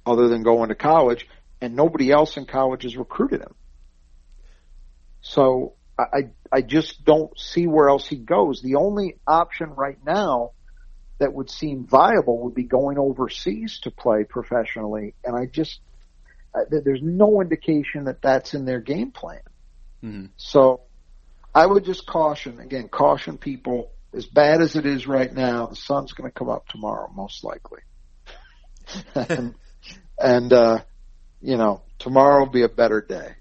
other 0.05 0.29
than 0.29 0.43
going 0.43 0.69
to 0.69 0.75
college 0.75 1.29
and 1.63 1.77
nobody 1.77 2.11
else 2.11 2.37
in 2.37 2.45
college 2.45 2.83
has 2.83 2.97
recruited 2.97 3.41
him. 3.41 3.55
So 5.21 5.75
I, 5.97 6.31
I 6.51 6.61
just 6.61 7.05
don't 7.05 7.39
see 7.39 7.69
where 7.69 7.89
else 7.89 8.07
he 8.07 8.17
goes. 8.17 8.61
The 8.61 8.75
only 8.75 9.19
option 9.27 9.71
right 9.71 9.99
now 10.05 10.51
that 11.19 11.33
would 11.33 11.49
seem 11.49 11.87
viable 11.87 12.43
would 12.43 12.55
be 12.55 12.65
going 12.65 12.99
overseas 12.99 13.79
to 13.85 13.93
play 13.93 14.25
professionally. 14.25 15.15
And 15.25 15.37
I 15.37 15.47
just, 15.47 15.81
there's 16.69 17.01
no 17.01 17.41
indication 17.41 18.05
that 18.05 18.21
that's 18.21 18.55
in 18.55 18.65
their 18.65 18.81
game 18.81 19.13
plan. 19.13 19.41
Mm-hmm. 20.03 20.27
So 20.37 20.81
I 21.55 21.65
would 21.65 21.85
just 21.85 22.07
caution, 22.07 22.59
again, 22.59 22.89
caution 22.89 23.39
people, 23.39 23.93
as 24.13 24.27
bad 24.27 24.61
as 24.61 24.75
it 24.75 24.85
is 24.85 25.07
right 25.07 25.33
now, 25.33 25.67
the 25.67 25.77
sun's 25.77 26.13
going 26.13 26.29
to 26.29 26.35
come 26.35 26.49
up 26.49 26.67
tomorrow, 26.67 27.09
most 27.15 27.45
likely. 27.45 27.83
and, 29.15 29.55
and, 30.19 30.53
uh, 30.53 30.81
you 31.43 31.57
know, 31.57 31.83
tomorrow 31.99 32.41
will 32.41 32.51
be 32.51 32.63
a 32.63 32.69
better 32.69 33.01
day. 33.01 33.35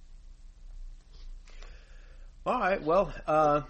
All 2.45 2.59
right. 2.59 2.81
Well, 2.81 3.13
uh, 3.27 3.61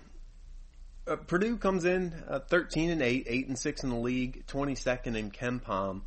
uh, 1.05 1.15
Purdue 1.17 1.57
comes 1.57 1.83
in 1.85 2.13
uh, 2.27 2.39
13 2.39 2.89
and 2.89 3.01
8, 3.01 3.25
8 3.27 3.47
and 3.49 3.59
6 3.59 3.83
in 3.83 3.89
the 3.89 3.97
league, 3.97 4.45
22nd 4.47 5.17
in 5.17 5.31
KenPom. 5.31 6.01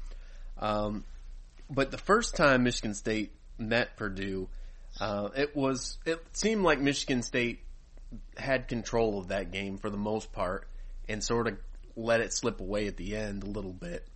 Um, 0.59 1.05
but 1.69 1.91
the 1.91 1.99
first 1.99 2.37
time 2.37 2.63
Michigan 2.63 2.95
State 2.95 3.33
met 3.59 3.97
Purdue, 3.97 4.49
uh, 5.01 5.29
it 5.37 5.55
was 5.57 5.99
it 6.07 6.25
seemed 6.33 6.63
like 6.63 6.81
Michigan 6.81 7.23
State 7.23 7.61
had 8.37 8.69
control 8.69 9.19
of 9.19 9.29
that 9.29 9.51
game 9.51 9.79
for 9.79 9.91
the 9.91 9.97
most 9.97 10.33
part 10.33 10.67
and 11.09 11.23
sort 11.23 11.49
of 11.49 11.59
let 11.97 12.21
it 12.21 12.33
slip 12.33 12.61
away 12.61 12.87
at 12.87 12.97
the 12.97 13.17
end 13.17 13.43
a 13.43 13.47
little 13.47 13.73
bit. 13.73 14.07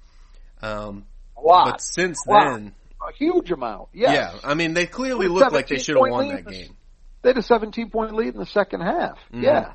Um, 0.63 1.07
A 1.37 1.41
lot. 1.41 1.65
but 1.65 1.81
since 1.83 2.25
A 2.27 2.31
lot. 2.31 2.53
then, 2.55 2.75
A 3.01 3.13
huge 3.13 3.51
amount. 3.51 3.89
Yes. 3.93 4.13
yeah, 4.15 4.49
I 4.49 4.55
mean 4.55 4.75
they 4.75 4.87
clearly 4.87 5.29
looked 5.29 5.53
like 5.53 5.69
they 5.69 5.79
should 5.79 5.97
have 5.97 6.11
won 6.11 6.29
that 6.29 6.47
game. 6.47 6.77
They 7.23 7.31
had 7.31 7.39
a 7.39 7.43
17 7.43 7.91
point 7.91 8.15
lead 8.15 8.35
in 8.35 8.41
the 8.41 8.47
second 8.47 8.81
half. 8.81 9.19
Mhm. 9.33 9.43
Yeah. 9.43 9.73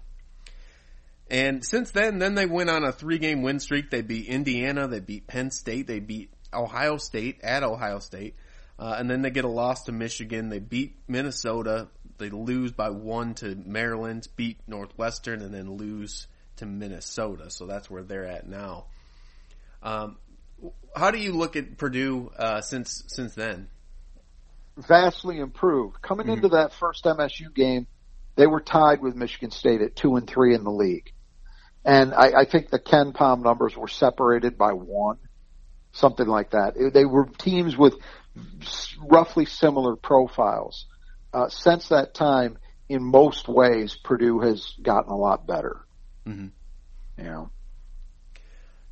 And 1.30 1.66
since 1.66 1.92
then, 1.92 2.20
then 2.20 2.36
they 2.36 2.46
went 2.46 2.70
on 2.70 2.84
a 2.84 2.92
three 2.92 3.18
game 3.18 3.42
win 3.42 3.60
streak. 3.60 3.90
They 3.90 4.02
beat 4.02 4.28
Indiana, 4.28 4.88
they 4.88 5.00
beat 5.00 5.28
Penn 5.28 5.52
State, 5.52 5.88
they 5.88 6.00
beat 6.00 6.32
Ohio 6.54 6.98
State 6.98 7.40
at 7.44 7.64
Ohio 7.64 8.00
State, 8.00 8.36
uh, 8.78 8.96
and 8.98 9.10
then 9.10 9.22
they 9.22 9.32
get 9.32 9.46
a 9.46 9.50
loss 9.50 9.84
to 9.86 9.92
Michigan. 9.92 10.50
They 10.50 10.60
beat 10.60 10.98
Minnesota. 11.08 11.88
They 12.18 12.30
lose 12.30 12.72
by 12.72 12.90
one 12.92 13.34
to 13.36 13.56
Maryland, 13.56 14.28
beat 14.36 14.60
Northwestern, 14.68 15.42
and 15.42 15.54
then 15.54 15.72
lose 15.78 16.28
to 16.58 16.66
Minnesota. 16.66 17.50
So 17.50 17.66
that's 17.66 17.90
where 17.90 18.04
they're 18.04 18.26
at 18.26 18.48
now. 18.48 18.86
Um, 19.82 20.18
how 20.96 21.12
do 21.12 21.18
you 21.18 21.34
look 21.34 21.56
at 21.56 21.78
Purdue 21.78 22.32
uh, 22.38 22.62
since 22.62 23.04
since 23.08 23.34
then? 23.36 23.70
Vastly 24.78 25.40
improved. 25.40 26.02
Coming 26.02 26.30
into 26.30 26.50
that 26.50 26.74
first 26.74 27.04
MSU 27.04 27.54
game, 27.54 27.86
they 28.36 28.48
were 28.48 28.62
tied 28.62 29.02
with 29.02 29.16
Michigan 29.16 29.52
State 29.52 29.82
at 29.82 29.96
two 29.96 30.16
and 30.16 30.28
three 30.28 30.56
in 30.56 30.64
the 30.64 30.72
league. 30.72 31.12
And 31.86 32.14
I, 32.14 32.42
I 32.42 32.46
think 32.46 32.70
the 32.70 32.80
KenPom 32.80 33.44
numbers 33.44 33.76
were 33.78 33.88
separated 33.88 34.58
by 34.58 34.72
one, 34.72 35.18
something 35.92 36.26
like 36.28 36.52
that. 36.52 36.74
It- 36.76 36.94
They 36.94 37.06
were 37.06 37.26
teams 37.38 37.78
with 37.78 37.96
roughly 39.00 39.46
similar 39.46 39.96
profiles. 39.96 40.88
Uh, 41.34 41.50
since 41.50 41.90
that 41.90 42.14
time, 42.14 42.58
in 42.90 43.04
most 43.04 43.48
ways, 43.48 43.96
Purdue 44.04 44.40
has 44.40 44.74
gotten 44.82 45.12
a 45.12 45.18
lot 45.18 45.46
better. 45.46 45.86
Mhm. 46.26 46.52
You 47.18 47.24
know, 47.24 47.50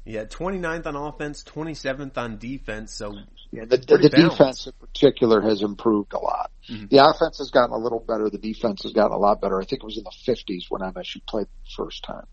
Yeah, 0.03 0.25
29th 0.25 0.87
on 0.87 0.95
offense, 0.95 1.43
27th 1.43 2.17
on 2.17 2.37
defense. 2.37 2.93
So 2.93 3.13
yeah, 3.51 3.65
the, 3.65 3.77
the, 3.77 3.85
Pretty 3.85 4.03
the 4.03 4.09
balanced. 4.09 4.37
defense 4.37 4.67
in 4.67 4.73
particular 4.79 5.41
has 5.41 5.61
improved 5.61 6.13
a 6.13 6.19
lot. 6.19 6.51
Mhm. 6.69 6.89
The 6.89 7.05
offense 7.05 7.37
has 7.37 7.51
gotten 7.51 7.73
a 7.73 7.77
little 7.77 7.99
better. 7.99 8.29
The 8.29 8.37
defense 8.39 8.83
has 8.83 8.93
gotten 8.93 9.11
a 9.11 9.19
lot 9.19 9.41
better. 9.41 9.59
I 9.61 9.65
think 9.65 9.83
it 9.83 9.85
was 9.85 9.97
in 9.97 10.03
the 10.03 10.33
50s 10.33 10.65
when 10.69 10.81
MSU 10.81 11.25
played 11.27 11.45
the 11.47 11.71
first 11.75 12.03
time. 12.03 12.25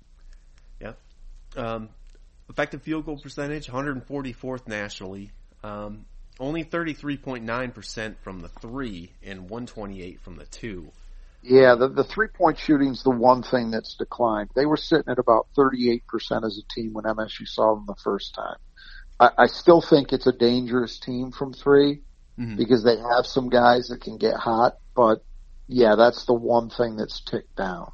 Yeah. 0.81 0.93
Um, 1.57 1.91
effective 2.49 2.83
field 2.83 3.05
goal 3.05 3.19
percentage, 3.19 3.67
144th 3.67 4.67
nationally. 4.67 5.31
Um, 5.63 6.07
only 6.41 6.65
33.9% 6.65 8.17
from 8.23 8.41
the 8.41 8.49
three 8.49 9.13
and 9.23 9.51
128 9.51 10.21
from 10.21 10.37
the 10.37 10.47
two. 10.47 10.93
Yeah, 11.43 11.77
the, 11.77 11.89
the 11.89 12.05
three 12.05 12.29
point 12.29 12.59
shooting's 12.59 13.03
the 13.03 13.11
one 13.11 13.43
thing 13.43 13.71
that's 13.71 13.95
declined. 13.95 14.51
They 14.55 14.67
were 14.67 14.77
sitting 14.77 15.09
at 15.11 15.19
about 15.19 15.49
38% 15.57 16.03
as 16.45 16.59
a 16.59 16.75
team 16.75 16.93
when 16.93 17.05
MSU 17.05 17.47
saw 17.47 17.75
them 17.75 17.85
the 17.87 17.95
first 18.03 18.35
time. 18.35 18.57
I, 19.21 19.31
I 19.39 19.47
still 19.47 19.81
think 19.81 20.13
it's 20.13 20.27
a 20.27 20.33
dangerous 20.33 20.99
team 20.99 21.31
from 21.33 21.53
3 21.53 22.03
Mhm. 22.39 22.57
because 22.57 22.85
they 22.85 22.97
have 22.97 23.27
some 23.27 23.49
guys 23.49 23.89
that 23.89 24.01
can 24.01 24.17
get 24.17 24.35
hot, 24.35 24.79
but 24.95 25.25
yeah, 25.67 25.97
that's 25.97 26.25
the 26.25 26.35
one 26.35 26.71
thing 26.71 26.97
that's 26.97 27.21
ticked 27.21 27.57
down. 27.57 27.91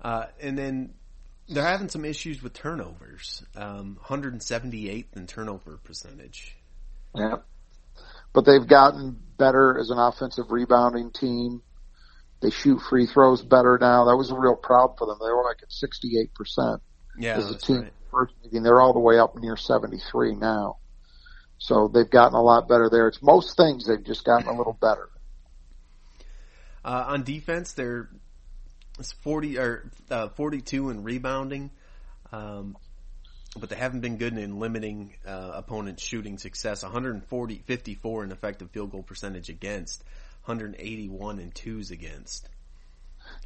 Uh, 0.00 0.26
and 0.40 0.58
then 0.58 0.94
they're 1.48 1.64
having 1.64 1.88
some 1.88 2.04
issues 2.04 2.42
with 2.42 2.52
turnovers. 2.52 3.42
Um, 3.56 3.98
178th 4.04 5.16
in 5.16 5.26
turnover 5.26 5.78
percentage. 5.78 6.56
Yeah. 7.14 7.36
But 8.34 8.44
they've 8.44 8.66
gotten 8.66 9.18
better 9.38 9.78
as 9.78 9.90
an 9.90 9.98
offensive 9.98 10.50
rebounding 10.50 11.10
team. 11.10 11.62
They 12.40 12.50
shoot 12.50 12.80
free 12.88 13.06
throws 13.06 13.42
better 13.42 13.78
now. 13.80 14.04
That 14.04 14.16
was 14.16 14.30
a 14.30 14.38
real 14.38 14.54
problem 14.54 14.96
for 14.96 15.06
them. 15.06 15.18
They 15.20 15.32
were 15.32 15.42
like 15.44 15.58
at 15.62 15.70
68% 15.70 16.80
Yeah, 17.18 17.36
as 17.36 17.50
a 17.50 17.58
team. 17.58 17.80
right. 17.82 17.92
First 18.10 18.34
meeting, 18.42 18.62
they're 18.62 18.80
all 18.80 18.92
the 18.92 19.00
way 19.00 19.18
up 19.18 19.36
near 19.36 19.56
73 19.56 20.34
now. 20.36 20.78
So 21.58 21.88
they've 21.92 22.08
gotten 22.08 22.34
a 22.34 22.40
lot 22.42 22.68
better 22.68 22.88
there. 22.88 23.08
It's 23.08 23.20
most 23.22 23.56
things 23.56 23.86
they've 23.86 24.02
just 24.02 24.24
gotten 24.24 24.46
a 24.48 24.56
little 24.56 24.72
better. 24.80 25.08
Uh, 26.84 27.04
on 27.08 27.24
defense, 27.24 27.72
they're 27.72 28.08
40 29.22 29.58
or 29.58 29.90
uh, 30.10 30.28
42 30.28 30.90
in 30.90 31.02
rebounding, 31.02 31.70
um, 32.32 32.76
but 33.58 33.68
they 33.68 33.76
haven't 33.76 34.00
been 34.00 34.16
good 34.16 34.36
in 34.38 34.58
limiting 34.58 35.14
uh, 35.26 35.50
opponents' 35.54 36.02
shooting 36.02 36.38
success. 36.38 36.82
140, 36.82 37.58
54 37.66 38.24
in 38.24 38.32
effective 38.32 38.70
field 38.70 38.92
goal 38.92 39.02
percentage 39.02 39.48
against, 39.48 40.02
181 40.48 41.38
and 41.38 41.54
twos 41.54 41.90
against. 41.90 42.48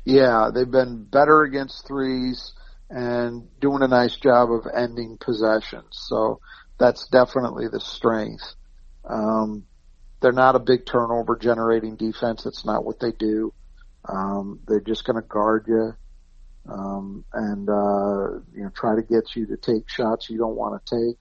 Yeah, 0.04 0.50
they've 0.54 0.70
been 0.70 1.04
better 1.04 1.42
against 1.42 1.86
threes 1.86 2.52
and 2.88 3.48
doing 3.60 3.82
a 3.82 3.88
nice 3.88 4.16
job 4.16 4.50
of 4.52 4.66
ending 4.72 5.18
possessions. 5.18 5.88
So 5.92 6.40
that's 6.78 7.08
definitely 7.08 7.68
the 7.68 7.80
strength. 7.80 8.54
Um, 9.04 9.64
they're 10.20 10.32
not 10.32 10.54
a 10.54 10.60
big 10.60 10.86
turnover 10.86 11.36
generating 11.36 11.96
defense. 11.96 12.44
That's 12.44 12.64
not 12.64 12.84
what 12.84 13.00
they 13.00 13.12
do. 13.12 13.52
Um, 14.04 14.60
they're 14.66 14.80
just 14.80 15.04
going 15.04 15.20
to 15.20 15.26
guard 15.26 15.66
you 15.68 15.94
um, 16.68 17.24
and 17.32 17.68
uh, 17.68 18.38
you 18.54 18.62
know 18.62 18.70
try 18.74 18.94
to 18.94 19.02
get 19.02 19.34
you 19.34 19.46
to 19.46 19.56
take 19.56 19.88
shots 19.88 20.30
you 20.30 20.38
don't 20.38 20.56
want 20.56 20.84
to 20.84 20.96
take. 20.96 21.18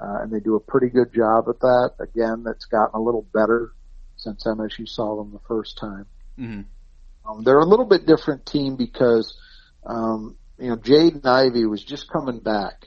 Uh, 0.00 0.22
and 0.22 0.32
they 0.32 0.40
do 0.40 0.54
a 0.54 0.60
pretty 0.60 0.88
good 0.88 1.12
job 1.12 1.46
at 1.48 1.60
that. 1.60 1.92
Again, 1.98 2.42
that's 2.44 2.64
gotten 2.64 2.98
a 2.98 3.02
little 3.02 3.26
better 3.34 3.72
since 4.22 4.44
MSU 4.44 4.88
saw 4.88 5.16
them 5.16 5.32
the 5.32 5.40
first 5.46 5.78
time. 5.78 6.06
Mm-hmm. 6.38 7.30
Um, 7.30 7.44
they're 7.44 7.58
a 7.58 7.66
little 7.66 7.86
bit 7.86 8.06
different 8.06 8.46
team 8.46 8.76
because, 8.76 9.36
um, 9.84 10.36
you 10.58 10.68
know, 10.68 10.76
Jaden 10.76 11.24
Ivey 11.24 11.66
was 11.66 11.82
just 11.82 12.10
coming 12.10 12.40
back 12.40 12.86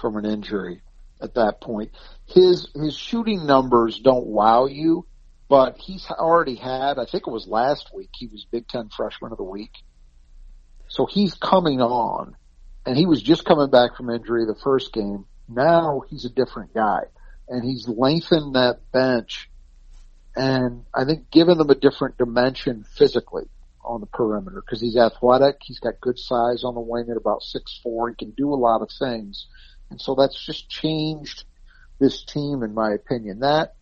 from 0.00 0.16
an 0.16 0.24
injury 0.24 0.82
at 1.20 1.34
that 1.34 1.60
point. 1.60 1.92
His, 2.26 2.68
his 2.74 2.96
shooting 2.96 3.46
numbers 3.46 3.98
don't 3.98 4.26
wow 4.26 4.66
you, 4.66 5.06
but 5.48 5.78
he's 5.78 6.06
already 6.10 6.56
had, 6.56 6.98
I 6.98 7.04
think 7.04 7.26
it 7.26 7.30
was 7.30 7.46
last 7.46 7.90
week, 7.94 8.10
he 8.16 8.26
was 8.26 8.46
Big 8.50 8.68
Ten 8.68 8.88
Freshman 8.88 9.32
of 9.32 9.38
the 9.38 9.44
Week. 9.44 9.72
So 10.88 11.06
he's 11.06 11.34
coming 11.34 11.80
on 11.80 12.36
and 12.84 12.96
he 12.96 13.06
was 13.06 13.22
just 13.22 13.44
coming 13.44 13.70
back 13.70 13.96
from 13.96 14.10
injury 14.10 14.46
the 14.46 14.54
first 14.54 14.92
game 14.92 15.26
now 15.48 16.02
he's 16.08 16.24
a 16.24 16.30
different 16.30 16.74
guy 16.74 17.02
and 17.48 17.64
he's 17.64 17.88
lengthened 17.88 18.54
that 18.54 18.80
bench 18.92 19.50
and 20.36 20.84
I 20.94 21.04
think 21.04 21.30
given 21.30 21.58
them 21.58 21.70
a 21.70 21.74
different 21.74 22.18
dimension 22.18 22.84
physically 22.96 23.48
on 23.82 24.00
the 24.00 24.06
perimeter 24.06 24.60
because 24.60 24.80
he's 24.80 24.96
athletic. 24.96 25.56
He's 25.62 25.78
got 25.78 26.00
good 26.00 26.18
size 26.18 26.64
on 26.64 26.74
the 26.74 26.80
wing 26.80 27.06
at 27.10 27.16
about 27.16 27.42
six 27.42 27.80
four. 27.82 28.10
He 28.10 28.16
can 28.16 28.32
do 28.32 28.52
a 28.52 28.56
lot 28.56 28.82
of 28.82 28.90
things. 28.98 29.46
And 29.90 30.00
so 30.00 30.14
that's 30.14 30.44
just 30.44 30.68
changed 30.68 31.44
this 31.98 32.24
team 32.24 32.62
in 32.62 32.74
my 32.74 32.92
opinion. 32.92 33.40
That 33.40 33.74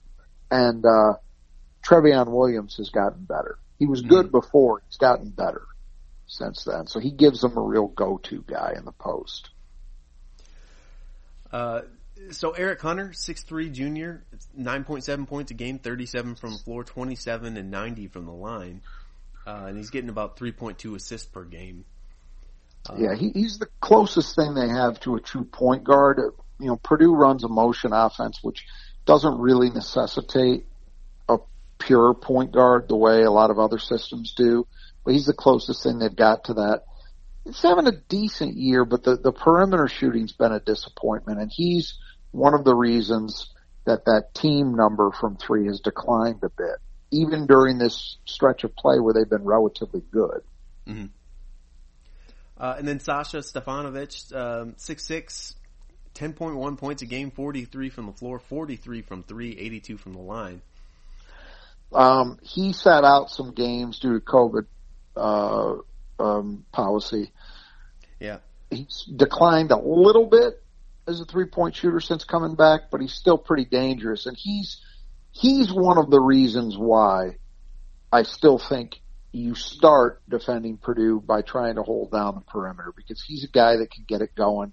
and, 0.50 0.84
uh, 0.84 1.14
Trevion 1.82 2.30
Williams 2.30 2.76
has 2.76 2.90
gotten 2.90 3.24
better. 3.24 3.58
He 3.78 3.86
was 3.86 4.02
good 4.02 4.26
mm-hmm. 4.26 4.38
before. 4.38 4.82
He's 4.86 4.96
gotten 4.96 5.30
better 5.30 5.66
since 6.26 6.64
then. 6.64 6.86
So 6.86 7.00
he 7.00 7.10
gives 7.10 7.40
them 7.40 7.56
a 7.56 7.60
real 7.60 7.88
go-to 7.88 8.44
guy 8.46 8.74
in 8.76 8.84
the 8.84 8.92
post. 8.92 9.50
Uh, 11.52 11.82
so 12.30 12.52
Eric 12.52 12.80
Hunter, 12.80 13.12
six 13.12 13.42
three 13.42 13.70
junior, 13.70 14.24
9.7 14.58 15.26
points 15.26 15.50
a 15.50 15.54
game, 15.54 15.78
37 15.78 16.36
from 16.36 16.52
the 16.52 16.58
floor, 16.58 16.84
27 16.84 17.56
and 17.56 17.70
90 17.70 18.08
from 18.08 18.26
the 18.26 18.32
line. 18.32 18.82
Uh, 19.46 19.66
and 19.68 19.76
he's 19.76 19.90
getting 19.90 20.08
about 20.08 20.36
3.2 20.36 20.94
assists 20.94 21.26
per 21.26 21.44
game. 21.44 21.84
Uh, 22.88 22.94
yeah, 22.98 23.14
he, 23.14 23.30
he's 23.30 23.58
the 23.58 23.68
closest 23.80 24.36
thing 24.36 24.54
they 24.54 24.68
have 24.68 24.98
to 25.00 25.16
a 25.16 25.20
true 25.20 25.44
point 25.44 25.84
guard. 25.84 26.18
You 26.58 26.66
know, 26.66 26.76
Purdue 26.76 27.14
runs 27.14 27.44
a 27.44 27.48
motion 27.48 27.92
offense, 27.92 28.38
which 28.42 28.64
doesn't 29.04 29.38
really 29.38 29.70
necessitate 29.70 30.66
a 31.28 31.38
pure 31.78 32.14
point 32.14 32.52
guard 32.52 32.88
the 32.88 32.96
way 32.96 33.22
a 33.22 33.30
lot 33.30 33.50
of 33.50 33.58
other 33.58 33.78
systems 33.78 34.34
do. 34.34 34.66
But 35.04 35.14
he's 35.14 35.26
the 35.26 35.34
closest 35.34 35.82
thing 35.82 35.98
they've 35.98 36.14
got 36.14 36.44
to 36.44 36.54
that 36.54 36.84
he's 37.44 37.62
having 37.62 37.86
a 37.86 37.92
decent 38.08 38.56
year, 38.56 38.84
but 38.84 39.02
the, 39.02 39.16
the 39.16 39.32
perimeter 39.32 39.88
shooting's 39.88 40.32
been 40.32 40.52
a 40.52 40.60
disappointment, 40.60 41.40
and 41.40 41.50
he's 41.54 41.94
one 42.30 42.54
of 42.54 42.64
the 42.64 42.74
reasons 42.74 43.52
that 43.84 44.06
that 44.06 44.34
team 44.34 44.74
number 44.74 45.10
from 45.12 45.36
three 45.36 45.66
has 45.66 45.80
declined 45.80 46.42
a 46.42 46.48
bit, 46.48 46.76
even 47.10 47.46
during 47.46 47.78
this 47.78 48.16
stretch 48.24 48.64
of 48.64 48.74
play 48.74 48.98
where 48.98 49.12
they've 49.14 49.28
been 49.28 49.44
relatively 49.44 50.02
good. 50.10 50.40
Mm-hmm. 50.88 51.06
Uh, 52.56 52.76
and 52.78 52.88
then 52.88 53.00
Sasha 53.00 53.38
Stefanovic, 53.38 54.34
um, 54.34 54.74
6'6", 54.74 55.54
10.1 56.14 56.78
points 56.78 57.02
a 57.02 57.06
game, 57.06 57.30
43 57.30 57.90
from 57.90 58.06
the 58.06 58.12
floor, 58.12 58.38
43 58.38 59.02
from 59.02 59.22
three, 59.22 59.56
82 59.58 59.96
from 59.98 60.12
the 60.12 60.20
line. 60.20 60.62
Um, 61.92 62.38
he 62.42 62.72
sat 62.72 63.04
out 63.04 63.30
some 63.30 63.52
games 63.52 63.98
due 63.98 64.18
to 64.18 64.24
COVID, 64.24 64.66
uh, 65.16 65.76
um, 66.18 66.64
policy. 66.72 67.32
Yeah. 68.20 68.38
He's 68.70 69.08
declined 69.14 69.70
a 69.70 69.78
little 69.78 70.26
bit 70.26 70.62
as 71.06 71.20
a 71.20 71.24
three 71.24 71.46
point 71.46 71.76
shooter 71.76 72.00
since 72.00 72.24
coming 72.24 72.54
back, 72.54 72.90
but 72.90 73.00
he's 73.00 73.14
still 73.14 73.38
pretty 73.38 73.64
dangerous. 73.64 74.26
And 74.26 74.36
he's, 74.36 74.80
he's 75.32 75.72
one 75.72 75.98
of 75.98 76.10
the 76.10 76.20
reasons 76.20 76.76
why 76.76 77.36
I 78.12 78.22
still 78.22 78.58
think 78.58 79.00
you 79.32 79.54
start 79.54 80.22
defending 80.28 80.76
Purdue 80.76 81.20
by 81.20 81.42
trying 81.42 81.74
to 81.74 81.82
hold 81.82 82.12
down 82.12 82.36
the 82.36 82.40
perimeter 82.40 82.92
because 82.96 83.22
he's 83.22 83.44
a 83.44 83.48
guy 83.48 83.76
that 83.76 83.90
can 83.90 84.04
get 84.06 84.22
it 84.22 84.34
going 84.34 84.72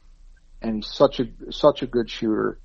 and 0.61 0.75
he's 0.75 0.87
such 0.87 1.19
a, 1.19 1.25
such 1.51 1.81
a 1.81 1.87
good 1.87 2.09
shooter 2.09 2.59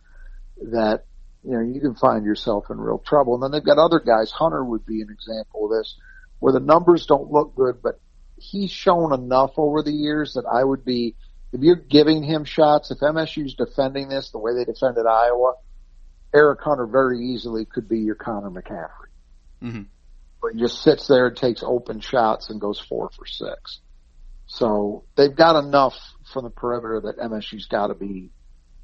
that, 0.61 1.05
you 1.43 1.53
know, 1.53 1.61
you 1.61 1.81
can 1.81 1.95
find 1.95 2.25
yourself 2.25 2.67
in 2.71 2.79
real 2.79 2.99
trouble. 2.99 3.35
And 3.35 3.43
then 3.43 3.51
they've 3.51 3.65
got 3.65 3.79
other 3.79 4.01
guys. 4.01 4.31
Hunter 4.31 4.62
would 4.62 4.85
be 4.85 5.01
an 5.01 5.09
example 5.11 5.65
of 5.65 5.79
this 5.79 5.95
where 6.39 6.53
the 6.53 6.61
numbers 6.61 7.07
don't 7.07 7.31
look 7.31 7.55
good, 7.55 7.81
but 7.83 7.99
he's 8.37 8.70
shown 8.70 9.12
enough 9.12 9.53
over 9.57 9.83
the 9.83 9.92
years 9.92 10.35
that 10.35 10.44
I 10.46 10.62
would 10.62 10.85
be, 10.85 11.14
if 11.53 11.61
you're 11.61 11.77
giving 11.77 12.22
him 12.22 12.44
shots, 12.44 12.90
if 12.90 12.99
MSU's 12.99 13.55
defending 13.55 14.09
this 14.09 14.31
the 14.31 14.38
way 14.38 14.55
they 14.55 14.64
defended 14.64 15.07
Iowa, 15.07 15.55
Eric 16.35 16.61
Hunter 16.62 16.87
very 16.87 17.20
easily 17.20 17.64
could 17.64 17.88
be 17.88 18.01
your 18.01 18.14
Connor 18.14 18.51
McCaffery. 18.51 19.11
Mm-hmm. 19.62 19.83
But 20.42 20.53
he 20.53 20.61
just 20.61 20.83
sits 20.83 21.07
there 21.07 21.29
and 21.29 21.37
takes 21.37 21.62
open 21.62 22.01
shots 22.01 22.51
and 22.51 22.61
goes 22.61 22.79
four 22.79 23.11
for 23.16 23.27
six. 23.27 23.81
So 24.46 25.05
they've 25.16 25.35
got 25.35 25.59
enough 25.59 25.94
from 26.33 26.44
the 26.44 26.51
perimeter 26.51 27.01
that 27.07 27.18
MSU's 27.18 27.66
got 27.66 27.88
to 27.88 27.94
be 27.94 28.31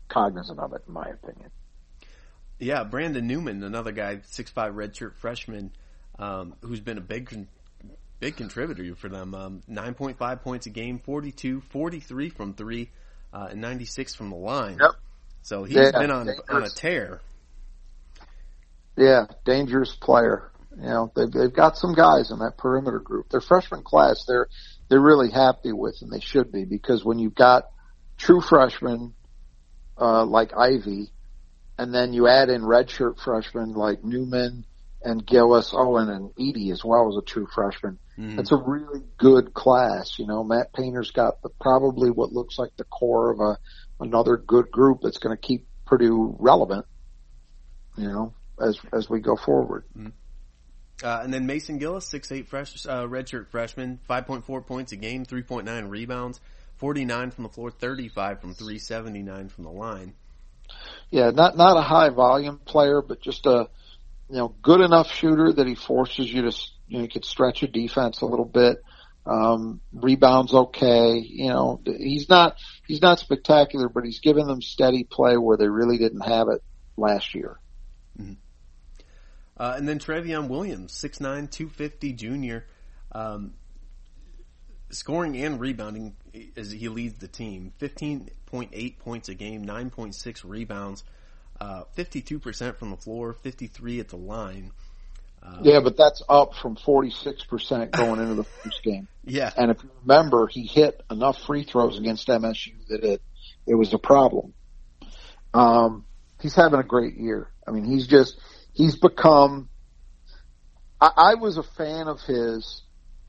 cognizant 0.09 0.59
of 0.59 0.73
it, 0.73 0.83
in 0.87 0.93
my 0.95 1.09
opinion. 1.09 1.51
Yeah, 2.59 2.85
Brandon 2.85 3.27
Newman, 3.27 3.63
another 3.63 3.93
guy, 3.93 4.21
six 4.25 4.51
five 4.51 4.75
redshirt 4.75 5.17
freshman, 5.17 5.73
um, 6.19 6.55
who's 6.63 6.81
been 6.81 6.99
a 6.99 7.03
big 7.03 7.27
big 8.23 8.37
contributor 8.37 8.95
for 8.95 9.09
them. 9.09 9.35
Um, 9.35 9.63
9.5 9.69 10.43
points 10.43 10.67
a 10.67 10.71
game, 10.71 11.01
42, 11.01 11.61
43 11.73 12.31
from 12.31 12.55
three, 12.55 12.89
uh, 13.33 13.49
and 13.51 13.61
96 13.61 14.15
from 14.15 14.31
the 14.31 14.37
line. 14.37 14.79
Yep. 14.81 14.93
So 15.43 15.65
he's 15.65 15.77
yeah, 15.77 15.91
been 15.91 16.13
on, 16.13 16.31
on 16.49 16.63
a 16.63 16.71
tear. 16.71 17.21
Yeah, 18.97 19.25
dangerous 19.45 19.97
player. 19.97 20.53
You 20.77 20.85
know, 20.85 21.13
they've, 21.17 21.31
they've 21.33 21.53
got 21.53 21.77
some 21.77 21.95
guys 21.95 22.31
in 22.31 22.39
that 22.39 22.57
perimeter 22.57 23.01
group. 23.01 23.29
Their 23.29 23.41
freshman 23.41 23.83
class, 23.83 24.25
they're, 24.29 24.47
they're 24.89 25.01
really 25.01 25.33
happy 25.33 25.73
with, 25.73 26.01
and 26.01 26.13
they 26.13 26.21
should 26.21 26.53
be, 26.53 26.65
because 26.65 27.05
when 27.05 27.19
you've 27.19 27.35
got 27.35 27.65
true 28.19 28.41
freshmen, 28.41 29.15
uh, 30.01 30.25
like 30.25 30.53
Ivey, 30.57 31.11
and 31.77 31.93
then 31.93 32.13
you 32.13 32.29
add 32.29 32.51
in 32.51 32.63
redshirt 32.63 33.19
freshmen 33.19 33.75
like 33.75 34.05
Newman 34.05 34.65
and 35.05 35.27
Gillis, 35.27 35.73
Owen, 35.73 36.09
and 36.09 36.31
Edey 36.37 36.73
as 36.73 36.85
well 36.85 37.09
as 37.09 37.17
a 37.17 37.23
true 37.23 37.47
freshman. 37.53 37.99
Mm. 38.19 38.39
It's 38.39 38.53
a 38.53 38.57
really 38.57 39.03
good 39.19 39.55
class. 39.55 40.19
You 40.19 40.27
know, 40.27 40.45
Matt 40.45 40.73
Painter's 40.73 41.11
got 41.11 41.43
the, 41.43 41.49
probably 41.61 42.11
what 42.11 42.33
looks 42.33 42.59
like 42.59 42.77
the 42.77 42.85
core 42.85 43.33
of 43.33 43.41
a 43.41 43.59
another 44.01 44.37
good 44.37 44.71
group 44.71 45.01
that's 45.03 45.19
going 45.19 45.37
to 45.37 45.41
keep 45.41 45.67
Purdue 45.87 46.37
relevant. 46.39 46.87
You 47.97 48.09
know, 48.09 48.35
as 48.61 48.79
as 48.93 49.09
we 49.09 49.21
go 49.21 49.37
forward. 49.37 49.85
Mm. 49.97 50.13
Uh, 51.03 51.21
and 51.25 51.35
then 51.35 51.47
Mason 51.47 51.79
Gillis, 51.79 52.07
six 52.07 52.31
eight 52.31 52.49
fresh 52.49 52.87
uh, 52.87 53.05
redshirt 53.07 53.49
freshman, 53.49 53.99
five 54.07 54.27
point 54.27 54.45
four 54.45 54.63
points 54.63 54.93
a 54.93 54.97
game, 54.97 55.25
three 55.25 55.43
point 55.43 55.67
nine 55.67 55.87
rebounds, 55.87 56.41
forty 56.77 57.05
nine 57.05 57.31
from 57.31 57.45
the 57.45 57.51
floor, 57.51 57.71
thirty 57.71 58.09
five 58.09 58.41
from 58.41 58.55
three, 58.55 58.79
seventy 58.79 59.23
nine 59.23 59.49
from 59.49 59.65
the 59.65 59.71
line. 59.71 60.15
Yeah, 61.11 61.31
not 61.31 61.57
not 61.57 61.77
a 61.77 61.83
high 61.83 62.11
volume 62.11 62.59
player, 62.59 63.03
but 63.03 63.21
just 63.21 63.47
a 63.47 63.69
you 64.33 64.39
know 64.39 64.55
good 64.63 64.81
enough 64.81 65.13
shooter 65.13 65.53
that 65.53 65.67
he 65.67 65.75
forces 65.75 66.33
you 66.33 66.51
to 66.51 66.57
you 66.89 66.99
know, 66.99 67.03
he 67.03 67.09
could 67.09 67.25
stretch 67.25 67.63
a 67.63 67.69
defense 67.69 68.23
a 68.23 68.27
little 68.27 68.47
bit. 68.47 68.83
Um, 69.25 69.81
rebounds 69.93 70.53
okay. 70.53 71.19
You 71.19 71.49
know, 71.49 71.81
he's 71.85 72.29
not, 72.29 72.57
he's 72.87 73.01
not 73.01 73.19
spectacular, 73.19 73.89
but 73.89 74.05
he's 74.05 74.21
given 74.21 74.47
them 74.47 74.61
steady 74.63 75.05
play 75.05 75.37
where 75.37 75.57
they 75.57 75.69
really 75.69 75.99
didn't 75.99 76.23
have 76.23 76.49
it 76.49 76.63
last 76.97 77.35
year. 77.35 77.61
Mm-hmm. 78.21 78.33
Uh, 79.57 79.75
and 79.77 79.87
then 79.87 79.99
Trevion 79.99 80.49
Williams, 80.49 80.93
6'9", 80.93 81.51
250 81.51 82.13
junior, 82.15 82.67
um, 83.13 83.53
scoring 84.91 85.37
and 85.37 85.61
rebounding 85.61 86.17
as 86.57 86.73
he 86.73 86.89
leads 86.89 87.19
the 87.19 87.29
team. 87.29 87.73
15.8 87.81 88.99
points 88.99 89.29
a 89.29 89.35
game, 89.35 89.65
9.6 89.65 90.41
rebounds, 90.45 91.05
uh, 91.63 91.85
52% 91.97 92.77
from 92.77 92.91
the 92.91 92.97
floor, 92.97 93.35
53 93.35 94.01
at 94.01 94.09
the 94.09 94.17
line. 94.17 94.73
Um, 95.45 95.61
yeah, 95.63 95.79
but 95.79 95.97
that's 95.97 96.21
up 96.29 96.55
from 96.55 96.75
46% 96.75 97.93
going 97.93 98.21
into 98.21 98.35
the 98.35 98.45
first 98.45 98.83
game. 98.83 99.09
Yeah. 99.25 99.53
And 99.57 99.71
if 99.71 99.81
you 99.85 99.91
remember, 100.05 100.49
he 100.49 100.67
hit 100.67 101.01
enough 101.09 101.41
free 101.47 101.63
throws 101.63 101.97
against 101.97 102.27
MSU 102.27 102.73
that 102.89 103.05
it, 103.05 103.23
it 103.69 103.77
was 103.77 103.95
a 103.95 103.99
problem. 103.99 104.53
Um, 105.55 106.05
he's 106.41 106.57
having 106.57 106.81
a 106.81 106.83
great 106.83 107.17
year. 107.17 107.49
I 107.65 107.71
mean, 107.71 107.85
he's 107.85 108.09
just, 108.09 108.37
he's 108.73 108.97
become, 108.97 109.69
I, 111.01 111.11
I 111.17 111.35
was 111.35 111.57
a 111.57 111.63
fan 111.63 112.09
of 112.09 112.21
his 112.23 112.83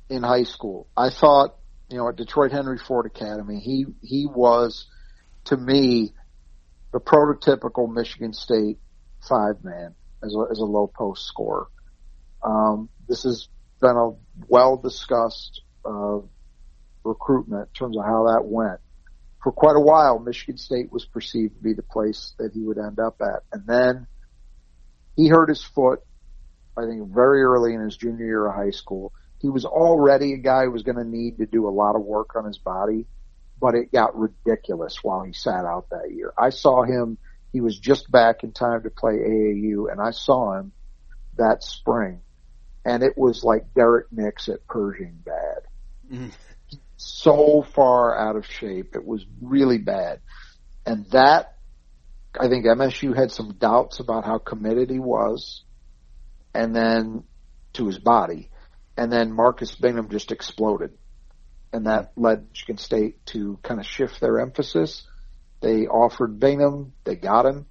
in 0.09 0.23
high 0.23 0.45
school. 0.45 0.87
I 0.97 1.11
thought, 1.11 1.57
you 1.91 1.97
know, 1.99 2.09
at 2.09 2.15
Detroit 2.15 2.51
Henry 2.51 2.79
Ford 2.79 3.05
Academy, 3.05 3.59
he, 3.59 3.85
he 4.01 4.25
was, 4.25 4.87
to 5.45 5.55
me, 5.55 6.13
the 6.93 6.99
prototypical 6.99 7.91
Michigan 7.91 8.31
State 8.31 8.77
five 9.27 9.63
man 9.63 9.95
as 10.23 10.33
a, 10.35 10.45
as 10.51 10.59
a 10.59 10.65
low 10.65 10.87
post 10.87 11.25
scorer. 11.25 11.67
Um, 12.43 12.87
this 13.07 13.23
has 13.23 13.49
been 13.81 13.97
a 13.97 14.11
well 14.47 14.77
discussed 14.77 15.61
uh, 15.83 16.19
recruitment 17.03 17.69
in 17.69 17.73
terms 17.73 17.97
of 17.97 18.05
how 18.05 18.27
that 18.27 18.45
went. 18.45 18.79
For 19.41 19.51
quite 19.51 19.75
a 19.75 19.81
while, 19.81 20.19
Michigan 20.19 20.57
State 20.57 20.91
was 20.91 21.03
perceived 21.03 21.57
to 21.57 21.61
be 21.61 21.73
the 21.73 21.83
place 21.83 22.33
that 22.37 22.51
he 22.53 22.61
would 22.61 22.77
end 22.77 22.99
up 22.99 23.21
at. 23.21 23.43
And 23.51 23.67
then 23.67 24.07
he 25.17 25.27
hurt 25.27 25.49
his 25.49 25.61
foot, 25.61 25.99
I 26.77 26.85
think 26.85 27.13
very 27.13 27.41
early 27.43 27.73
in 27.73 27.81
his 27.81 27.97
junior 27.97 28.25
year 28.25 28.47
of 28.47 28.55
high 28.55 28.71
school. 28.71 29.11
He 29.39 29.49
was 29.49 29.65
already 29.65 30.33
a 30.33 30.37
guy 30.37 30.63
who 30.63 30.71
was 30.71 30.83
going 30.83 30.95
to 30.95 31.03
need 31.03 31.39
to 31.39 31.45
do 31.45 31.67
a 31.67 31.71
lot 31.71 31.97
of 31.97 32.03
work 32.03 32.37
on 32.37 32.45
his 32.45 32.57
body, 32.57 33.05
but 33.63 33.75
it 33.75 33.93
got 33.93 34.19
ridiculous 34.19 35.01
while 35.01 35.23
he 35.23 35.31
sat 35.31 35.63
out 35.63 35.89
that 35.89 36.11
year. 36.13 36.33
I 36.37 36.49
saw 36.49 36.83
him, 36.83 37.17
he 37.53 37.61
was 37.61 37.79
just 37.79 38.11
back 38.11 38.43
in 38.43 38.51
time 38.51 38.83
to 38.83 38.89
play 38.89 39.13
AAU 39.13 39.89
and 39.89 40.01
I 40.01 40.11
saw 40.11 40.59
him 40.59 40.73
that 41.37 41.63
spring 41.63 42.19
and 42.83 43.03
it 43.03 43.17
was 43.17 43.41
like 43.41 43.73
Derrick 43.73 44.07
Nix 44.11 44.49
at 44.49 44.67
Pershing 44.67 45.23
bad. 45.23 45.61
Mm. 46.11 46.31
So 46.97 47.61
far 47.61 48.17
out 48.17 48.35
of 48.35 48.45
shape. 48.45 48.97
It 48.97 49.05
was 49.05 49.25
really 49.41 49.77
bad. 49.77 50.19
And 50.85 51.05
that, 51.11 51.55
I 52.37 52.49
think 52.49 52.65
MSU 52.65 53.15
had 53.15 53.31
some 53.31 53.53
doubts 53.53 54.01
about 54.01 54.25
how 54.25 54.39
committed 54.39 54.89
he 54.89 54.99
was 54.99 55.63
and 56.53 56.75
then 56.75 57.23
to 57.73 57.87
his 57.87 57.97
body. 57.97 58.49
And 58.97 59.09
then 59.09 59.31
Marcus 59.31 59.73
Bingham 59.73 60.09
just 60.09 60.33
exploded. 60.33 60.91
And 61.73 61.87
that 61.87 62.13
led 62.15 62.47
Michigan 62.49 62.77
State 62.77 63.25
to 63.27 63.59
kind 63.63 63.79
of 63.79 63.85
shift 63.85 64.21
their 64.21 64.39
emphasis. 64.39 65.05
They 65.59 65.87
offered 65.87 66.39
Bingham, 66.39 66.93
they 67.03 67.15
got 67.15 67.45
him, 67.45 67.65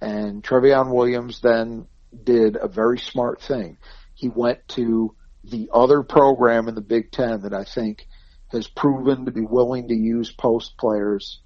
and 0.00 0.42
Trevion 0.42 0.92
Williams 0.92 1.40
then 1.40 1.86
did 2.24 2.56
a 2.56 2.66
very 2.66 2.98
smart 2.98 3.40
thing 3.42 3.76
he 4.16 4.28
went 4.30 4.66
to 4.66 5.14
the 5.44 5.68
other 5.72 6.02
program 6.02 6.68
in 6.68 6.74
the 6.74 6.80
Big 6.80 7.12
Ten 7.12 7.42
that 7.42 7.52
I 7.52 7.64
think 7.64 8.08
has 8.48 8.66
proven 8.66 9.26
to 9.26 9.30
be 9.30 9.42
willing 9.42 9.88
to 9.88 9.94
use 9.94 10.32
post 10.32 10.76
players 10.78 11.40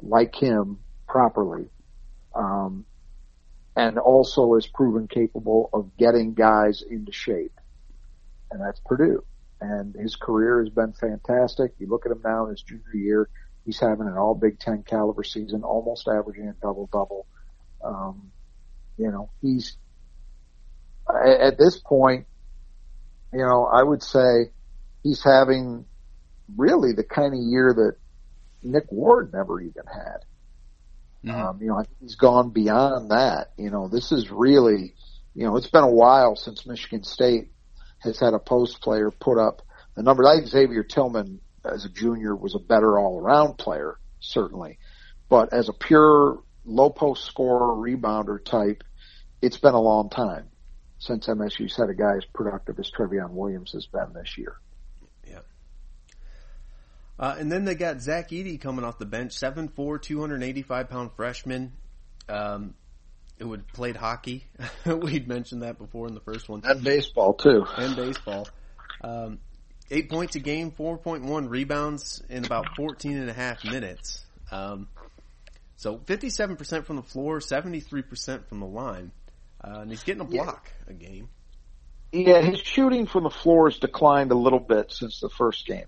like 0.00 0.34
him 0.36 0.78
properly. 1.08 1.70
Um, 2.34 2.84
and 3.74 3.98
also 3.98 4.54
is 4.54 4.66
proven 4.66 5.08
capable 5.08 5.70
of 5.72 5.96
getting 5.96 6.34
guys 6.34 6.82
into 6.88 7.12
shape. 7.12 7.58
And 8.50 8.60
that's 8.60 8.80
Purdue. 8.84 9.24
And 9.62 9.94
his 9.94 10.16
career 10.16 10.60
has 10.60 10.70
been 10.70 10.92
fantastic. 10.92 11.74
You 11.78 11.86
look 11.86 12.04
at 12.04 12.10
him 12.10 12.20
now 12.24 12.46
in 12.46 12.50
his 12.50 12.62
junior 12.62 12.94
year, 12.94 13.28
he's 13.64 13.78
having 13.78 14.08
an 14.08 14.18
all 14.18 14.34
Big 14.34 14.58
Ten 14.58 14.82
caliber 14.82 15.22
season, 15.22 15.62
almost 15.62 16.08
averaging 16.08 16.48
a 16.48 16.54
double 16.60 16.88
double. 16.92 17.26
Um, 17.84 18.32
you 18.98 19.10
know, 19.12 19.30
he's 19.40 19.76
at 21.08 21.58
this 21.58 21.78
point, 21.78 22.26
you 23.32 23.38
know, 23.38 23.64
I 23.64 23.82
would 23.82 24.02
say 24.02 24.50
he's 25.04 25.22
having 25.22 25.84
really 26.56 26.92
the 26.92 27.04
kind 27.04 27.32
of 27.32 27.40
year 27.40 27.72
that 27.72 27.96
Nick 28.68 28.90
Ward 28.90 29.32
never 29.32 29.60
even 29.60 29.84
had. 29.86 30.24
Mm-hmm. 31.24 31.40
Um, 31.40 31.58
you 31.60 31.68
know, 31.68 31.84
he's 32.00 32.16
gone 32.16 32.50
beyond 32.50 33.12
that. 33.12 33.52
You 33.56 33.70
know, 33.70 33.86
this 33.86 34.10
is 34.10 34.28
really, 34.30 34.94
you 35.34 35.44
know, 35.44 35.56
it's 35.56 35.70
been 35.70 35.84
a 35.84 35.90
while 35.90 36.34
since 36.34 36.66
Michigan 36.66 37.04
State 37.04 37.51
has 38.02 38.18
had 38.18 38.34
a 38.34 38.38
post 38.38 38.80
player 38.80 39.10
put 39.10 39.38
up 39.38 39.62
the 39.94 40.02
number. 40.02 40.26
I 40.26 40.36
think 40.36 40.48
Xavier 40.48 40.82
Tillman 40.82 41.40
as 41.64 41.84
a 41.84 41.88
junior 41.88 42.34
was 42.34 42.54
a 42.54 42.58
better 42.58 42.98
all 42.98 43.18
around 43.18 43.58
player, 43.58 43.98
certainly. 44.20 44.78
But 45.28 45.52
as 45.52 45.68
a 45.68 45.72
pure 45.72 46.42
low 46.64 46.90
post 46.90 47.24
scorer, 47.24 47.74
rebounder 47.74 48.44
type, 48.44 48.84
it's 49.40 49.56
been 49.56 49.74
a 49.74 49.80
long 49.80 50.10
time 50.10 50.48
since 50.98 51.26
MSU's 51.26 51.76
had 51.76 51.90
a 51.90 51.94
guy 51.94 52.16
as 52.16 52.24
productive 52.32 52.78
as 52.78 52.90
Trevion 52.90 53.30
Williams 53.30 53.72
has 53.72 53.86
been 53.86 54.12
this 54.14 54.38
year. 54.38 54.56
Yeah. 55.28 55.40
Uh, 57.18 57.34
and 57.38 57.50
then 57.50 57.64
they 57.64 57.74
got 57.74 58.00
Zach 58.00 58.30
Edey 58.30 58.60
coming 58.60 58.84
off 58.84 58.98
the 58.98 59.06
bench, 59.06 59.32
7'4", 59.32 60.00
285 60.00 60.88
pound 60.88 61.10
freshman. 61.16 61.72
Um, 62.28 62.74
who 63.42 63.50
had 63.52 63.66
played 63.68 63.96
hockey. 63.96 64.46
We'd 64.86 65.28
mentioned 65.28 65.62
that 65.62 65.78
before 65.78 66.08
in 66.08 66.14
the 66.14 66.20
first 66.20 66.48
one. 66.48 66.62
And 66.64 66.82
baseball 66.82 67.34
too. 67.34 67.64
And 67.76 67.96
baseball. 67.96 68.48
Um, 69.02 69.38
eight 69.90 70.08
points 70.08 70.36
a 70.36 70.40
game, 70.40 70.70
4.1 70.70 71.50
rebounds 71.50 72.22
in 72.28 72.44
about 72.44 72.76
14 72.76 73.18
and 73.18 73.28
a 73.28 73.32
half 73.32 73.64
minutes. 73.64 74.24
Um, 74.50 74.88
so 75.76 75.98
57% 75.98 76.84
from 76.84 76.96
the 76.96 77.02
floor, 77.02 77.40
73% 77.40 78.46
from 78.48 78.60
the 78.60 78.66
line. 78.66 79.10
Uh, 79.62 79.80
and 79.80 79.90
he's 79.90 80.02
getting 80.02 80.22
a 80.22 80.24
block 80.24 80.70
yeah. 80.86 80.92
a 80.92 80.94
game. 80.94 81.28
Yeah, 82.12 82.42
his 82.42 82.60
shooting 82.60 83.06
from 83.06 83.24
the 83.24 83.30
floor 83.30 83.70
has 83.70 83.78
declined 83.78 84.32
a 84.32 84.36
little 84.36 84.60
bit 84.60 84.92
since 84.92 85.20
the 85.20 85.30
first 85.30 85.66
game. 85.66 85.86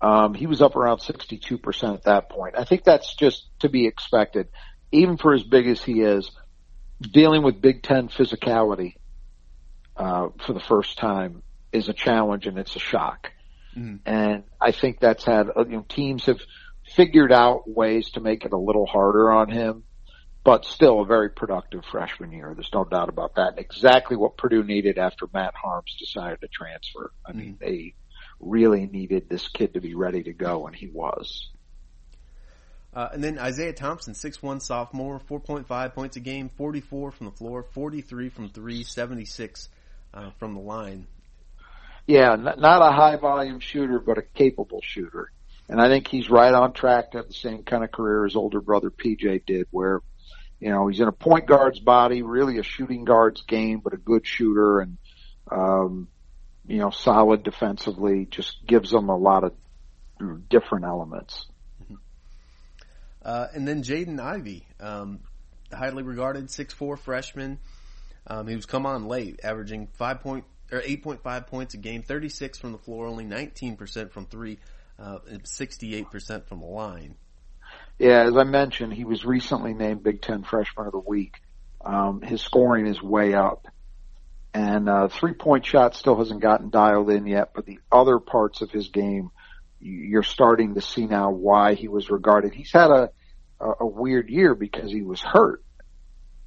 Um, 0.00 0.34
he 0.34 0.46
was 0.46 0.60
up 0.60 0.76
around 0.76 0.98
62% 0.98 1.94
at 1.94 2.04
that 2.04 2.28
point. 2.28 2.56
I 2.58 2.64
think 2.64 2.84
that's 2.84 3.14
just 3.14 3.46
to 3.60 3.68
be 3.68 3.86
expected. 3.86 4.48
Even 4.92 5.16
for 5.16 5.32
as 5.32 5.42
big 5.42 5.66
as 5.66 5.82
he 5.82 6.02
is, 6.02 6.30
dealing 7.00 7.42
with 7.42 7.60
Big 7.60 7.82
Ten 7.82 8.08
physicality, 8.08 8.96
uh, 9.96 10.28
for 10.44 10.52
the 10.52 10.60
first 10.60 10.98
time 10.98 11.42
is 11.72 11.88
a 11.88 11.94
challenge 11.94 12.46
and 12.46 12.58
it's 12.58 12.76
a 12.76 12.80
shock. 12.80 13.32
Mm. 13.76 14.00
And 14.06 14.44
I 14.60 14.72
think 14.72 15.00
that's 15.00 15.24
had, 15.24 15.48
uh, 15.56 15.64
you 15.64 15.76
know, 15.76 15.86
teams 15.88 16.26
have 16.26 16.40
figured 16.94 17.32
out 17.32 17.68
ways 17.68 18.10
to 18.10 18.20
make 18.20 18.44
it 18.44 18.52
a 18.52 18.58
little 18.58 18.86
harder 18.86 19.32
on 19.32 19.50
him 19.50 19.84
but 20.46 20.64
still 20.64 21.00
a 21.00 21.04
very 21.04 21.28
productive 21.28 21.84
freshman 21.90 22.30
year. 22.30 22.52
There's 22.54 22.70
no 22.72 22.84
doubt 22.84 23.08
about 23.08 23.34
that. 23.34 23.58
Exactly 23.58 24.16
what 24.16 24.36
Purdue 24.36 24.62
needed 24.62 24.96
after 24.96 25.26
Matt 25.34 25.54
Haarms 25.60 25.98
decided 25.98 26.40
to 26.40 26.46
transfer. 26.46 27.10
I 27.26 27.32
mean, 27.32 27.54
mm-hmm. 27.54 27.64
they 27.64 27.94
really 28.38 28.86
needed 28.86 29.28
this 29.28 29.48
kid 29.48 29.74
to 29.74 29.80
be 29.80 29.96
ready 29.96 30.22
to 30.22 30.32
go, 30.32 30.68
and 30.68 30.76
he 30.76 30.86
was. 30.86 31.50
Uh, 32.96 33.10
and 33.12 33.22
then 33.22 33.38
Isaiah 33.38 33.74
Thompson, 33.74 34.14
six 34.14 34.42
one 34.42 34.58
sophomore, 34.58 35.20
4.5 35.28 35.94
points 35.94 36.16
a 36.16 36.20
game, 36.20 36.48
44 36.56 37.10
from 37.10 37.26
the 37.26 37.32
floor, 37.32 37.62
43 37.62 38.30
from 38.30 38.48
three, 38.48 38.84
76 38.84 39.68
uh, 40.14 40.30
from 40.38 40.54
the 40.54 40.60
line. 40.60 41.06
Yeah, 42.06 42.36
not 42.36 42.80
a 42.80 42.92
high 42.92 43.16
volume 43.16 43.60
shooter, 43.60 43.98
but 43.98 44.16
a 44.16 44.22
capable 44.22 44.80
shooter. 44.82 45.30
And 45.68 45.78
I 45.78 45.88
think 45.88 46.08
he's 46.08 46.30
right 46.30 46.54
on 46.54 46.72
track 46.72 47.10
to 47.10 47.18
have 47.18 47.28
the 47.28 47.34
same 47.34 47.64
kind 47.64 47.84
of 47.84 47.92
career 47.92 48.24
his 48.24 48.34
older 48.34 48.62
brother 48.62 48.90
PJ 48.90 49.44
did, 49.44 49.66
where 49.70 50.00
you 50.58 50.70
know, 50.70 50.86
he's 50.86 51.00
in 51.00 51.08
a 51.08 51.12
point 51.12 51.46
guard's 51.46 51.80
body, 51.80 52.22
really 52.22 52.58
a 52.58 52.62
shooting 52.62 53.04
guard's 53.04 53.42
game, 53.42 53.80
but 53.84 53.92
a 53.92 53.98
good 53.98 54.26
shooter 54.26 54.80
and, 54.80 54.96
um, 55.50 56.08
you 56.66 56.78
know, 56.78 56.90
solid 56.90 57.42
defensively, 57.42 58.26
just 58.30 58.66
gives 58.66 58.90
them 58.90 59.10
a 59.10 59.16
lot 59.16 59.44
of 59.44 59.52
different 60.48 60.86
elements. 60.86 61.46
Uh, 63.26 63.48
and 63.54 63.66
then 63.66 63.82
Jaden 63.82 64.20
Ivey, 64.20 64.64
um, 64.78 65.18
highly 65.72 66.04
regarded 66.04 66.48
six 66.48 66.72
four 66.72 66.96
freshman. 66.96 67.58
Um, 68.28 68.46
he 68.46 68.54
was 68.54 68.66
come 68.66 68.86
on 68.86 69.08
late, 69.08 69.40
averaging 69.42 69.88
five 69.94 70.20
point 70.20 70.44
or 70.70 70.80
eight 70.84 71.02
point 71.02 71.24
five 71.24 71.48
points 71.48 71.74
a 71.74 71.76
game, 71.78 72.02
thirty 72.02 72.28
six 72.28 72.56
from 72.56 72.70
the 72.70 72.78
floor, 72.78 73.08
only 73.08 73.24
nineteen 73.24 73.76
percent 73.76 74.12
from 74.12 74.26
three, 74.26 74.58
uh, 75.00 75.18
sixty 75.42 75.96
eight 75.96 76.08
percent 76.08 76.46
from 76.48 76.60
the 76.60 76.66
line. 76.66 77.16
Yeah, 77.98 78.22
as 78.22 78.36
I 78.36 78.44
mentioned, 78.44 78.92
he 78.92 79.04
was 79.04 79.24
recently 79.24 79.74
named 79.74 80.04
Big 80.04 80.22
Ten 80.22 80.44
Freshman 80.44 80.86
of 80.86 80.92
the 80.92 81.00
Week. 81.00 81.34
Um, 81.84 82.20
his 82.20 82.42
scoring 82.42 82.86
is 82.86 83.02
way 83.02 83.34
up. 83.34 83.66
And 84.54 84.88
uh, 84.88 85.08
three 85.08 85.34
point 85.34 85.66
shot 85.66 85.96
still 85.96 86.16
hasn't 86.16 86.40
gotten 86.40 86.70
dialed 86.70 87.10
in 87.10 87.26
yet, 87.26 87.50
but 87.54 87.66
the 87.66 87.80
other 87.90 88.18
parts 88.18 88.62
of 88.62 88.70
his 88.70 88.88
game, 88.88 89.30
you're 89.80 90.22
starting 90.22 90.74
to 90.76 90.80
see 90.80 91.06
now 91.06 91.30
why 91.30 91.74
he 91.74 91.88
was 91.88 92.08
regarded. 92.08 92.54
He's 92.54 92.72
had 92.72 92.90
a, 92.90 93.10
a, 93.60 93.72
a 93.80 93.86
weird 93.86 94.28
year 94.28 94.54
because 94.54 94.90
he 94.90 95.02
was 95.02 95.20
hurt. 95.20 95.62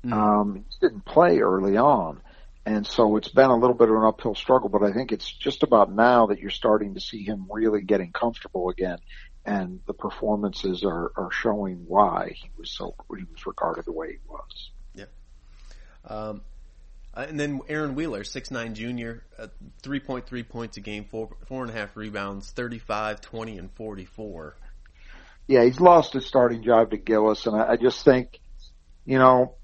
Mm. 0.05 0.13
Um, 0.13 0.65
he 0.69 0.75
didn't 0.81 1.05
play 1.05 1.39
early 1.39 1.77
on. 1.77 2.21
And 2.65 2.85
so 2.85 3.15
it's 3.15 3.29
been 3.29 3.49
a 3.49 3.55
little 3.55 3.75
bit 3.75 3.89
of 3.89 3.95
an 3.95 4.03
uphill 4.03 4.35
struggle, 4.35 4.69
but 4.69 4.83
I 4.83 4.91
think 4.91 5.11
it's 5.11 5.31
just 5.31 5.63
about 5.63 5.91
now 5.91 6.27
that 6.27 6.39
you're 6.39 6.51
starting 6.51 6.93
to 6.93 6.99
see 6.99 7.23
him 7.23 7.47
really 7.49 7.81
getting 7.81 8.11
comfortable 8.11 8.69
again 8.69 8.99
and 9.45 9.79
the 9.87 9.93
performances 9.93 10.83
are, 10.83 11.11
are 11.15 11.31
showing 11.31 11.85
why 11.87 12.33
he 12.35 12.51
was 12.57 12.71
so 12.71 12.93
he 13.17 13.23
was 13.31 13.45
regarded 13.45 13.85
the 13.85 13.91
way 13.91 14.11
he 14.11 14.19
was. 14.27 14.69
Yeah. 14.93 15.05
Um, 16.05 16.41
uh, 17.15 17.25
and 17.27 17.39
then 17.39 17.61
Aaron 17.67 17.95
Wheeler, 17.95 18.23
six 18.23 18.51
nine 18.51 18.75
junior, 18.75 19.23
uh, 19.37 19.47
3.3 19.81 20.47
points 20.47 20.77
a 20.77 20.81
game, 20.81 21.05
four, 21.05 21.29
four 21.47 21.63
and 21.63 21.71
a 21.71 21.73
half 21.73 21.97
rebounds, 21.97 22.51
35, 22.51 23.21
20, 23.21 23.57
and 23.57 23.71
44. 23.71 24.55
Yeah, 25.49 25.65
he's 25.65 25.81
lost 25.81 26.13
his 26.13 26.25
starting 26.27 26.63
job 26.63 26.91
to 26.91 26.97
Gillis, 26.97 27.47
and 27.47 27.55
I, 27.55 27.71
I 27.71 27.75
just 27.75 28.05
think, 28.05 28.39
you 29.03 29.17
know, 29.17 29.55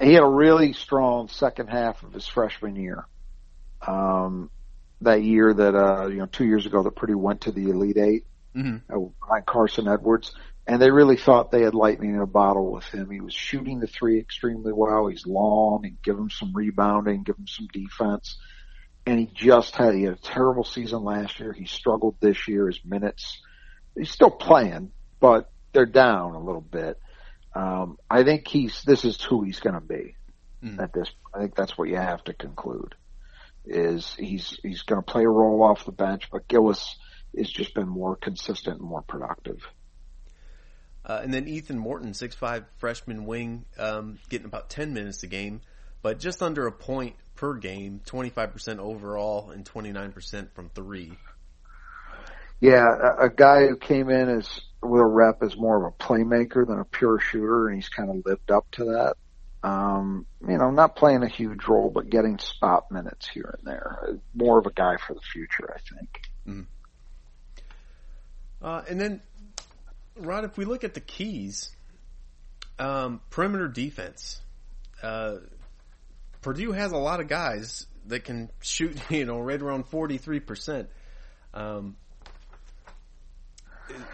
he 0.00 0.14
had 0.14 0.22
a 0.22 0.28
really 0.28 0.72
strong 0.72 1.28
second 1.28 1.68
half 1.68 2.02
of 2.02 2.14
his 2.14 2.26
freshman 2.26 2.76
year. 2.76 3.06
Um, 3.86 4.50
that 5.02 5.22
year 5.22 5.52
that, 5.52 5.74
uh, 5.74 6.06
you 6.06 6.16
know, 6.16 6.26
two 6.26 6.46
years 6.46 6.64
ago 6.64 6.82
that 6.82 6.96
Purdue 6.96 7.18
went 7.18 7.42
to 7.42 7.52
the 7.52 7.68
Elite 7.70 7.98
Eight 7.98 8.24
mm-hmm. 8.56 8.90
uh, 8.90 9.08
behind 9.20 9.44
Carson 9.46 9.86
Edwards. 9.86 10.32
And 10.66 10.80
they 10.80 10.90
really 10.90 11.16
thought 11.16 11.50
they 11.50 11.62
had 11.62 11.74
lightning 11.74 12.14
in 12.14 12.20
a 12.20 12.26
bottle 12.26 12.70
with 12.72 12.84
him. 12.84 13.10
He 13.10 13.20
was 13.20 13.34
shooting 13.34 13.80
the 13.80 13.88
three 13.88 14.18
extremely 14.20 14.72
well. 14.72 15.08
He's 15.08 15.26
long 15.26 15.80
and 15.84 16.00
give 16.02 16.16
him 16.16 16.30
some 16.30 16.52
rebounding, 16.54 17.24
give 17.24 17.36
him 17.36 17.48
some 17.48 17.68
defense. 17.72 18.38
and 19.06 19.18
he 19.18 19.26
just 19.34 19.74
had 19.76 19.94
he 19.94 20.02
had 20.04 20.14
a 20.14 20.16
terrible 20.16 20.64
season 20.64 21.02
last 21.02 21.40
year. 21.40 21.52
He 21.52 21.66
struggled 21.66 22.16
this 22.20 22.46
year. 22.46 22.68
His 22.68 22.80
minutes, 22.84 23.40
he's 23.96 24.10
still 24.10 24.30
playing, 24.30 24.92
but 25.22 25.50
they're 25.72 25.86
down 25.86 26.34
a 26.34 26.40
little 26.40 26.60
bit. 26.60 26.98
Um, 27.54 27.96
I 28.10 28.24
think 28.24 28.46
he's 28.48 28.82
this 28.82 29.06
is 29.06 29.22
who 29.22 29.42
he's 29.44 29.60
going 29.60 29.74
to 29.74 29.80
be 29.80 30.16
Mm. 30.62 30.80
at 30.80 30.92
this. 30.92 31.10
I 31.34 31.40
think 31.40 31.56
that's 31.56 31.76
what 31.76 31.88
you 31.88 31.96
have 31.96 32.22
to 32.24 32.34
conclude. 32.34 32.94
Is 33.64 34.14
he's 34.16 34.58
he's 34.62 34.82
going 34.82 35.02
to 35.02 35.10
play 35.10 35.24
a 35.24 35.28
role 35.28 35.62
off 35.62 35.84
the 35.84 35.90
bench, 35.92 36.28
but 36.30 36.46
Gillis 36.46 36.96
has 37.36 37.50
just 37.50 37.74
been 37.74 37.88
more 37.88 38.14
consistent 38.14 38.78
and 38.78 38.88
more 38.88 39.02
productive. 39.02 39.60
Uh, 41.04 41.20
and 41.22 41.34
then 41.34 41.48
Ethan 41.48 41.78
Morton, 41.78 42.14
six 42.14 42.36
five 42.36 42.64
freshman 42.78 43.24
wing, 43.24 43.64
um, 43.76 44.18
getting 44.28 44.46
about 44.46 44.70
10 44.70 44.94
minutes 44.94 45.24
a 45.24 45.26
game, 45.26 45.62
but 46.00 46.20
just 46.20 46.42
under 46.42 46.68
a 46.68 46.72
point 46.72 47.16
per 47.34 47.54
game, 47.54 48.00
25% 48.06 48.78
overall 48.78 49.50
and 49.50 49.64
29% 49.64 50.52
from 50.54 50.68
three. 50.68 51.12
Yeah, 52.60 52.86
a, 52.86 53.24
a 53.24 53.30
guy 53.30 53.66
who 53.66 53.76
came 53.76 54.10
in 54.10 54.28
as 54.28 54.60
a 54.82 55.06
rep 55.06 55.42
as 55.42 55.56
more 55.56 55.76
of 55.76 55.92
a 55.92 56.02
playmaker 56.02 56.66
than 56.66 56.78
a 56.78 56.84
pure 56.84 57.18
shooter, 57.20 57.68
and 57.68 57.76
he's 57.76 57.88
kind 57.88 58.10
of 58.10 58.24
lived 58.26 58.50
up 58.50 58.70
to 58.72 58.84
that. 58.84 59.16
Um, 59.62 60.26
you 60.46 60.58
know, 60.58 60.70
not 60.70 60.96
playing 60.96 61.22
a 61.22 61.28
huge 61.28 61.66
role, 61.68 61.88
but 61.88 62.10
getting 62.10 62.38
spot 62.38 62.90
minutes 62.90 63.28
here 63.28 63.54
and 63.58 63.66
there. 63.66 64.18
More 64.34 64.58
of 64.58 64.66
a 64.66 64.72
guy 64.72 64.96
for 64.96 65.14
the 65.14 65.20
future, 65.20 65.72
I 65.72 65.78
think. 65.94 66.22
Uh, 68.62 68.82
and 68.88 69.00
then, 69.00 69.20
Rod, 70.16 70.44
if 70.44 70.56
we 70.56 70.64
look 70.64 70.84
at 70.84 70.94
the 70.94 71.00
keys, 71.00 71.74
um, 72.78 73.20
perimeter 73.30 73.68
defense, 73.68 74.40
uh, 75.02 75.36
Purdue 76.42 76.72
has 76.72 76.92
a 76.92 76.96
lot 76.96 77.20
of 77.20 77.28
guys 77.28 77.86
that 78.06 78.24
can 78.24 78.50
shoot, 78.60 78.96
you 79.10 79.24
know, 79.24 79.40
right 79.40 79.60
around 79.60 79.90
43%. 79.90 80.86
Um, 81.54 81.96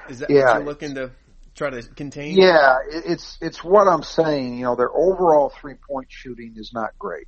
is, 0.09 0.19
that 0.21 0.31
Yeah. 0.31 0.45
what 0.45 0.55
you're 0.55 0.65
looking 0.65 0.95
to 0.97 1.11
try 1.55 1.71
to 1.71 1.83
contain? 1.83 2.37
Yeah, 2.37 2.77
it's 2.89 3.39
it's 3.41 3.63
what 3.65 3.89
I'm 3.89 4.03
saying. 4.03 4.59
You 4.59 4.65
know, 4.65 4.77
their 4.77 4.91
overall 4.95 5.51
three 5.61 5.75
point 5.89 6.07
shooting 6.11 6.55
is 6.57 6.73
not 6.73 6.91
great, 6.99 7.27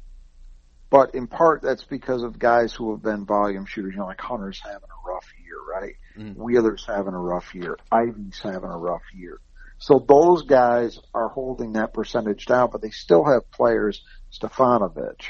but 0.90 1.14
in 1.14 1.26
part 1.26 1.62
that's 1.62 1.84
because 1.84 2.22
of 2.22 2.38
guys 2.38 2.72
who 2.72 2.92
have 2.92 3.02
been 3.02 3.24
volume 3.26 3.66
shooters. 3.66 3.92
You 3.94 4.00
know, 4.00 4.06
like 4.06 4.20
Hunter's 4.20 4.60
having 4.62 4.76
a 4.82 5.10
rough 5.10 5.26
year, 5.44 5.56
right? 5.80 5.94
Mhm. 6.18 6.36
Wheeler's 6.36 6.84
having 6.86 7.14
a 7.14 7.18
rough 7.18 7.54
year. 7.54 7.76
Ivey's 7.90 8.40
having 8.40 8.70
a 8.70 8.78
rough 8.78 9.02
year. 9.14 9.38
So 9.78 9.98
those 10.06 10.42
guys 10.42 10.98
are 11.14 11.28
holding 11.28 11.72
that 11.72 11.94
percentage 11.94 12.44
down, 12.44 12.68
but 12.70 12.82
they 12.82 12.90
still 12.90 13.24
have 13.24 13.50
players, 13.50 14.04
Stefanovic, 14.30 15.22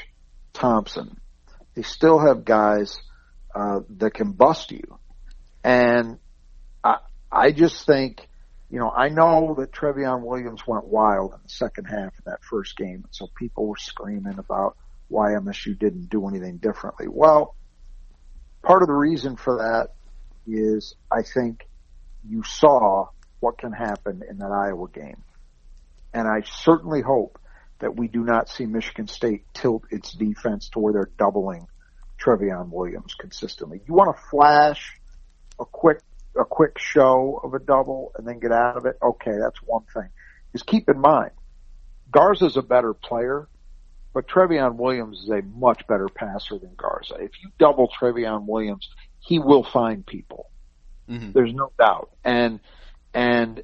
Thompson. 0.53 1.21
They 1.73 1.83
still 1.83 2.19
have 2.19 2.43
guys 2.43 2.99
uh, 3.55 3.79
that 3.97 4.13
can 4.13 4.33
bust 4.33 4.71
you, 4.71 4.83
and 5.63 6.19
I 6.83 6.97
I 7.31 7.51
just 7.51 7.85
think 7.85 8.27
you 8.71 8.79
know, 8.79 8.89
I 8.89 9.09
know 9.09 9.53
that 9.59 9.73
Trevion 9.73 10.21
Williams 10.21 10.65
went 10.65 10.85
wild 10.85 11.33
in 11.33 11.39
the 11.43 11.49
second 11.49 11.85
half 11.85 12.17
of 12.17 12.23
that 12.25 12.41
first 12.41 12.77
game, 12.77 13.03
and 13.03 13.07
so 13.11 13.27
people 13.35 13.67
were 13.67 13.77
screaming 13.77 14.39
about 14.39 14.77
why 15.09 15.31
MSU 15.31 15.77
didn't 15.77 16.09
do 16.09 16.25
anything 16.29 16.57
differently. 16.57 17.07
Well, 17.09 17.53
part 18.63 18.81
of 18.81 18.87
the 18.87 18.93
reason 18.93 19.35
for 19.35 19.57
that 19.57 19.89
is 20.47 20.95
I 21.11 21.23
think 21.23 21.67
you 22.25 22.43
saw 22.43 23.09
what 23.41 23.57
can 23.57 23.73
happen 23.73 24.23
in 24.27 24.37
that 24.37 24.51
Iowa 24.51 24.87
game. 24.87 25.21
And 26.13 26.27
I 26.27 26.41
certainly 26.45 27.01
hope 27.01 27.39
that 27.79 27.97
we 27.97 28.07
do 28.07 28.23
not 28.23 28.47
see 28.47 28.65
Michigan 28.65 29.07
State 29.07 29.43
tilt 29.53 29.83
its 29.91 30.13
defense 30.13 30.69
to 30.69 30.79
where 30.79 30.93
they're 30.93 31.11
doubling 31.17 31.67
Trevion 32.23 32.69
Williams 32.69 33.15
consistently. 33.15 33.81
You 33.85 33.95
want 33.95 34.15
to 34.15 34.23
flash 34.29 34.97
a 35.59 35.65
quick 35.65 35.99
a 36.39 36.45
quick 36.45 36.79
show 36.79 37.39
of 37.43 37.53
a 37.53 37.59
double 37.59 38.11
and 38.17 38.27
then 38.27 38.39
get 38.39 38.51
out 38.51 38.77
of 38.77 38.85
it, 38.85 38.97
okay, 39.01 39.37
that's 39.39 39.61
one 39.63 39.83
thing. 39.93 40.09
Just 40.53 40.65
keep 40.65 40.89
in 40.89 40.99
mind, 40.99 41.31
Garza's 42.11 42.57
a 42.57 42.61
better 42.61 42.93
player, 42.93 43.47
but 44.13 44.27
Trevion 44.27 44.75
Williams 44.75 45.21
is 45.23 45.29
a 45.29 45.41
much 45.41 45.85
better 45.87 46.09
passer 46.09 46.57
than 46.57 46.75
Garza. 46.75 47.15
If 47.15 47.31
you 47.41 47.49
double 47.57 47.89
Trevion 47.89 48.45
Williams, 48.45 48.89
he 49.19 49.39
will 49.39 49.63
find 49.63 50.05
people. 50.05 50.49
Mhm. 51.09 51.33
There's 51.33 51.53
no 51.53 51.71
doubt. 51.77 52.11
And 52.23 52.59
and 53.13 53.63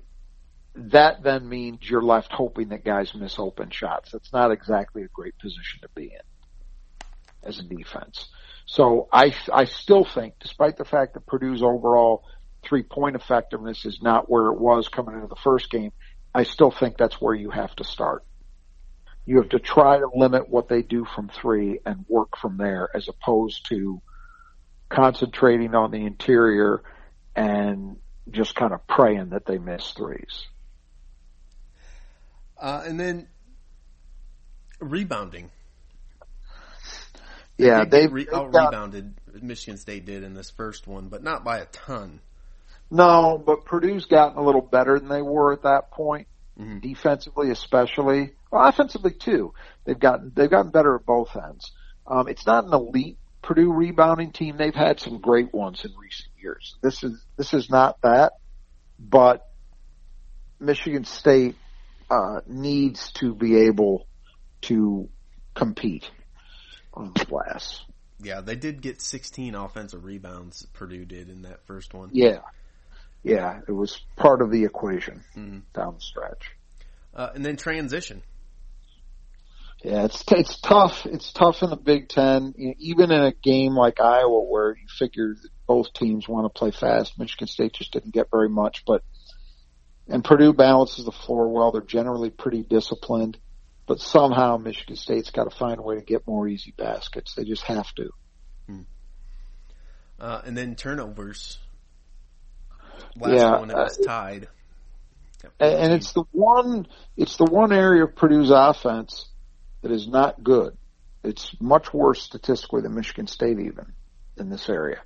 that 0.76 1.24
then 1.24 1.48
means 1.50 1.90
you're 1.90 2.02
left 2.02 2.32
hoping 2.32 2.70
that 2.70 2.84
guys 2.84 3.14
miss 3.16 3.40
open 3.40 3.70
shots. 3.72 4.12
That's 4.12 4.32
not 4.32 4.52
exactly 4.52 5.04
a 5.04 5.08
great 5.08 5.38
position 5.40 5.82
to 5.82 5.90
be 5.96 6.14
in 6.14 7.08
as 7.44 7.60
a 7.60 7.64
defense. 7.64 8.30
So 8.66 9.08
I 9.12 9.34
I 9.52 9.66
still 9.66 10.04
think, 10.06 10.36
despite 10.40 10.78
the 10.78 10.86
fact 10.86 11.14
that 11.14 11.26
Purdue's 11.26 11.64
overall 11.64 12.24
three 12.68 12.84
point 12.84 13.16
effectiveness 13.16 13.86
is 13.86 14.00
not 14.02 14.30
where 14.30 14.48
it 14.48 14.60
was 14.60 14.88
coming 14.90 15.16
into 15.16 15.28
the 15.28 15.36
first 15.36 15.70
game, 15.70 15.92
I 16.34 16.44
still 16.44 16.72
think 16.72 16.98
that's 16.98 17.20
where 17.22 17.34
you 17.34 17.50
have 17.50 17.76
to 17.78 17.84
start. 17.84 18.24
You 19.26 19.38
have 19.38 19.50
to 19.50 19.60
try 19.60 19.98
to 19.98 20.10
limit 20.16 20.50
what 20.50 20.70
they 20.70 20.82
do 20.82 21.06
from 21.06 21.30
three 21.30 21.80
and 21.86 22.06
work 22.08 22.38
from 22.38 22.58
there 22.58 22.90
as 22.94 23.08
opposed 23.08 23.68
to 23.70 24.02
concentrating 24.90 25.76
on 25.76 25.92
the 25.92 26.06
interior 26.06 26.82
and 27.36 27.98
just 28.32 28.56
kind 28.56 28.74
of 28.74 28.88
praying 28.88 29.30
that 29.30 29.46
they 29.46 29.58
miss 29.58 29.92
threes. 29.92 30.48
Uh, 32.60 32.84
and 32.86 33.00
then 33.00 33.28
rebounding. 34.80 35.52
Yeah, 37.58 37.86
They 37.86 38.08
re- 38.08 38.28
out 38.32 38.54
rebounded 38.54 39.16
Michigan 39.42 39.78
State 39.78 40.06
did 40.06 40.24
in 40.24 40.36
this 40.36 40.52
first 40.52 40.88
one, 40.88 41.08
but 41.10 41.24
not 41.24 41.44
by 41.44 41.60
a 41.60 41.66
ton. 41.66 42.22
No, 42.90 43.42
but 43.44 43.66
Purdue's 43.66 44.06
gotten 44.06 44.38
a 44.38 44.46
little 44.46 44.62
better 44.62 45.00
than 45.00 45.10
they 45.10 45.22
were 45.22 45.54
at 45.54 45.64
that 45.64 45.92
point, 45.92 46.28
Mhm. 46.58 46.82
defensively 46.82 47.52
especially. 47.52 48.34
Well, 48.52 48.66
offensively 48.68 49.12
too. 49.12 49.54
They've 49.84 50.00
gotten 50.00 50.32
they've 50.36 50.50
gotten 50.50 50.72
better 50.72 50.96
at 50.96 51.06
both 51.06 51.36
ends. 51.36 51.72
Um, 52.06 52.28
it's 52.28 52.46
not 52.46 52.66
an 52.66 52.74
elite 52.74 53.18
Purdue 53.42 53.72
rebounding 53.72 54.32
team. 54.32 54.58
They've 54.58 54.74
had 54.74 55.00
some 55.00 55.20
great 55.20 55.54
ones 55.54 55.84
in 55.86 55.92
recent 55.98 56.30
years. 56.42 56.78
This 56.82 57.04
is 57.04 57.24
this 57.36 57.54
is 57.54 57.70
not 57.70 58.02
that, 58.02 58.34
but 59.00 59.46
Michigan 60.60 61.04
State 61.06 61.56
uh, 62.10 62.42
needs 62.48 63.12
to 63.14 63.36
be 63.36 63.58
able 63.68 64.08
to 64.62 65.10
compete 65.54 66.10
on 66.94 67.12
the 67.14 67.26
glass. 67.26 67.84
Yeah, 68.20 68.42
they 68.42 68.56
did 68.56 68.82
get 68.82 69.02
16 69.02 69.54
offensive 69.56 70.04
rebounds. 70.04 70.66
Purdue 70.74 71.06
did 71.06 71.30
in 71.30 71.44
that 71.44 71.66
first 71.68 71.94
one. 71.94 72.10
Yeah, 72.14 72.40
yeah, 73.24 73.62
it 73.68 73.72
was 73.72 74.00
part 74.16 74.42
of 74.42 74.52
the 74.52 74.64
equation 74.64 75.24
Mhm. 75.36 75.62
down 75.74 75.96
the 75.96 76.02
stretch. 76.02 76.52
Uh, 77.14 77.32
and 77.34 77.46
then 77.46 77.58
transition. 77.58 78.22
Yeah, 79.84 80.06
it's 80.06 80.24
it's 80.32 80.60
tough. 80.60 81.06
It's 81.06 81.32
tough 81.32 81.62
in 81.62 81.70
the 81.70 81.78
Big 81.78 82.10
Ten, 82.10 82.54
You 82.58 82.70
know, 82.70 82.74
even 82.80 83.12
in 83.12 83.24
a 83.24 83.32
game 83.32 83.74
like 83.76 84.00
Iowa, 84.02 84.42
where 84.44 84.72
you 84.76 84.88
figure 84.88 85.36
both 85.68 85.94
teams 85.94 86.28
want 86.28 86.46
to 86.46 86.58
play 86.58 86.72
fast. 86.72 87.18
Michigan 87.20 87.48
State 87.48 87.74
just 87.74 87.92
didn't 87.92 88.14
get 88.14 88.32
very 88.32 88.50
much, 88.50 88.84
but 88.86 89.04
and 90.08 90.24
Purdue 90.24 90.54
balances 90.54 91.06
the 91.06 91.12
floor 91.12 91.50
well. 91.50 91.72
They're 91.72 91.82
generally 91.82 92.30
pretty 92.30 92.64
disciplined, 92.64 93.38
but 93.86 94.00
somehow 94.00 94.58
Michigan 94.58 94.96
State's 94.96 95.32
got 95.32 95.50
to 95.50 95.56
find 95.56 95.80
a 95.80 95.84
way 95.84 95.96
to 95.96 96.02
get 96.02 96.26
more 96.26 96.48
easy 96.48 96.74
baskets. 96.78 97.36
They 97.36 97.44
just 97.44 97.64
have 97.64 97.94
to. 97.96 98.10
Uh, 100.20 100.42
and 100.46 100.58
then 100.58 100.76
turnovers. 100.76 101.60
Last 103.16 103.34
Yeah, 103.34 103.60
one 103.60 103.72
it 103.72 103.76
was 103.76 103.98
tied. 104.06 104.48
And, 105.60 105.74
and 105.74 105.94
it's 105.94 106.14
the 106.14 106.24
one 106.32 106.88
it's 107.16 107.38
the 107.38 107.46
one 107.46 107.72
area 107.72 108.04
of 108.04 108.16
Purdue's 108.16 108.52
offense 108.52 109.28
that 109.82 109.92
is 109.92 110.08
not 110.08 110.44
good. 110.44 110.78
It's 111.24 111.56
much 111.60 111.94
worse 111.94 112.22
statistically 112.22 112.82
than 112.82 112.96
Michigan 112.96 113.28
State 113.28 113.60
even 113.60 113.94
in 114.38 114.50
this 114.50 114.70
area. 114.70 115.02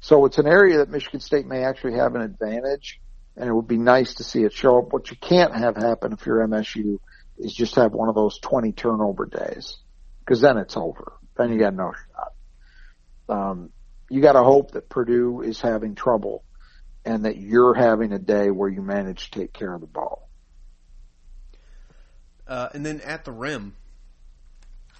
So 0.00 0.26
it's 0.26 0.38
an 0.38 0.46
area 0.46 0.78
that 0.78 0.90
Michigan 0.90 1.20
State 1.20 1.46
may 1.46 1.64
actually 1.64 1.94
have 1.94 2.14
an 2.14 2.22
advantage 2.22 3.00
and 3.36 3.48
it 3.48 3.52
would 3.52 3.66
be 3.66 3.78
nice 3.78 4.14
to 4.14 4.24
see 4.24 4.42
it 4.42 4.52
show 4.52 4.78
up. 4.78 4.92
What 4.92 5.10
you 5.10 5.16
can't 5.16 5.54
have 5.54 5.76
happen 5.76 6.12
if 6.12 6.24
you're 6.26 6.46
MSU 6.46 6.98
is 7.38 7.52
just 7.52 7.74
have 7.76 7.92
one 7.92 8.08
of 8.08 8.14
those 8.14 8.38
20 8.38 8.72
turnover 8.72 9.26
days 9.26 9.76
because 10.20 10.40
then 10.40 10.58
it's 10.58 10.76
over. 10.76 11.14
Then 11.36 11.52
you 11.52 11.58
got 11.58 11.74
no 11.74 11.92
shot. 11.92 12.32
Um, 13.28 13.70
you 14.10 14.20
got 14.20 14.34
to 14.34 14.42
hope 14.42 14.72
that 14.72 14.88
Purdue 14.88 15.40
is 15.40 15.60
having 15.60 15.94
trouble 15.94 16.44
and 17.04 17.24
that 17.24 17.36
you're 17.36 17.74
having 17.74 18.12
a 18.12 18.18
day 18.18 18.50
where 18.50 18.68
you 18.68 18.82
manage 18.82 19.30
to 19.30 19.40
take 19.40 19.52
care 19.52 19.72
of 19.74 19.80
the 19.80 19.86
ball. 19.86 20.28
Uh, 22.46 22.68
and 22.74 22.84
then 22.84 23.00
at 23.00 23.24
the 23.24 23.32
rim, 23.32 23.74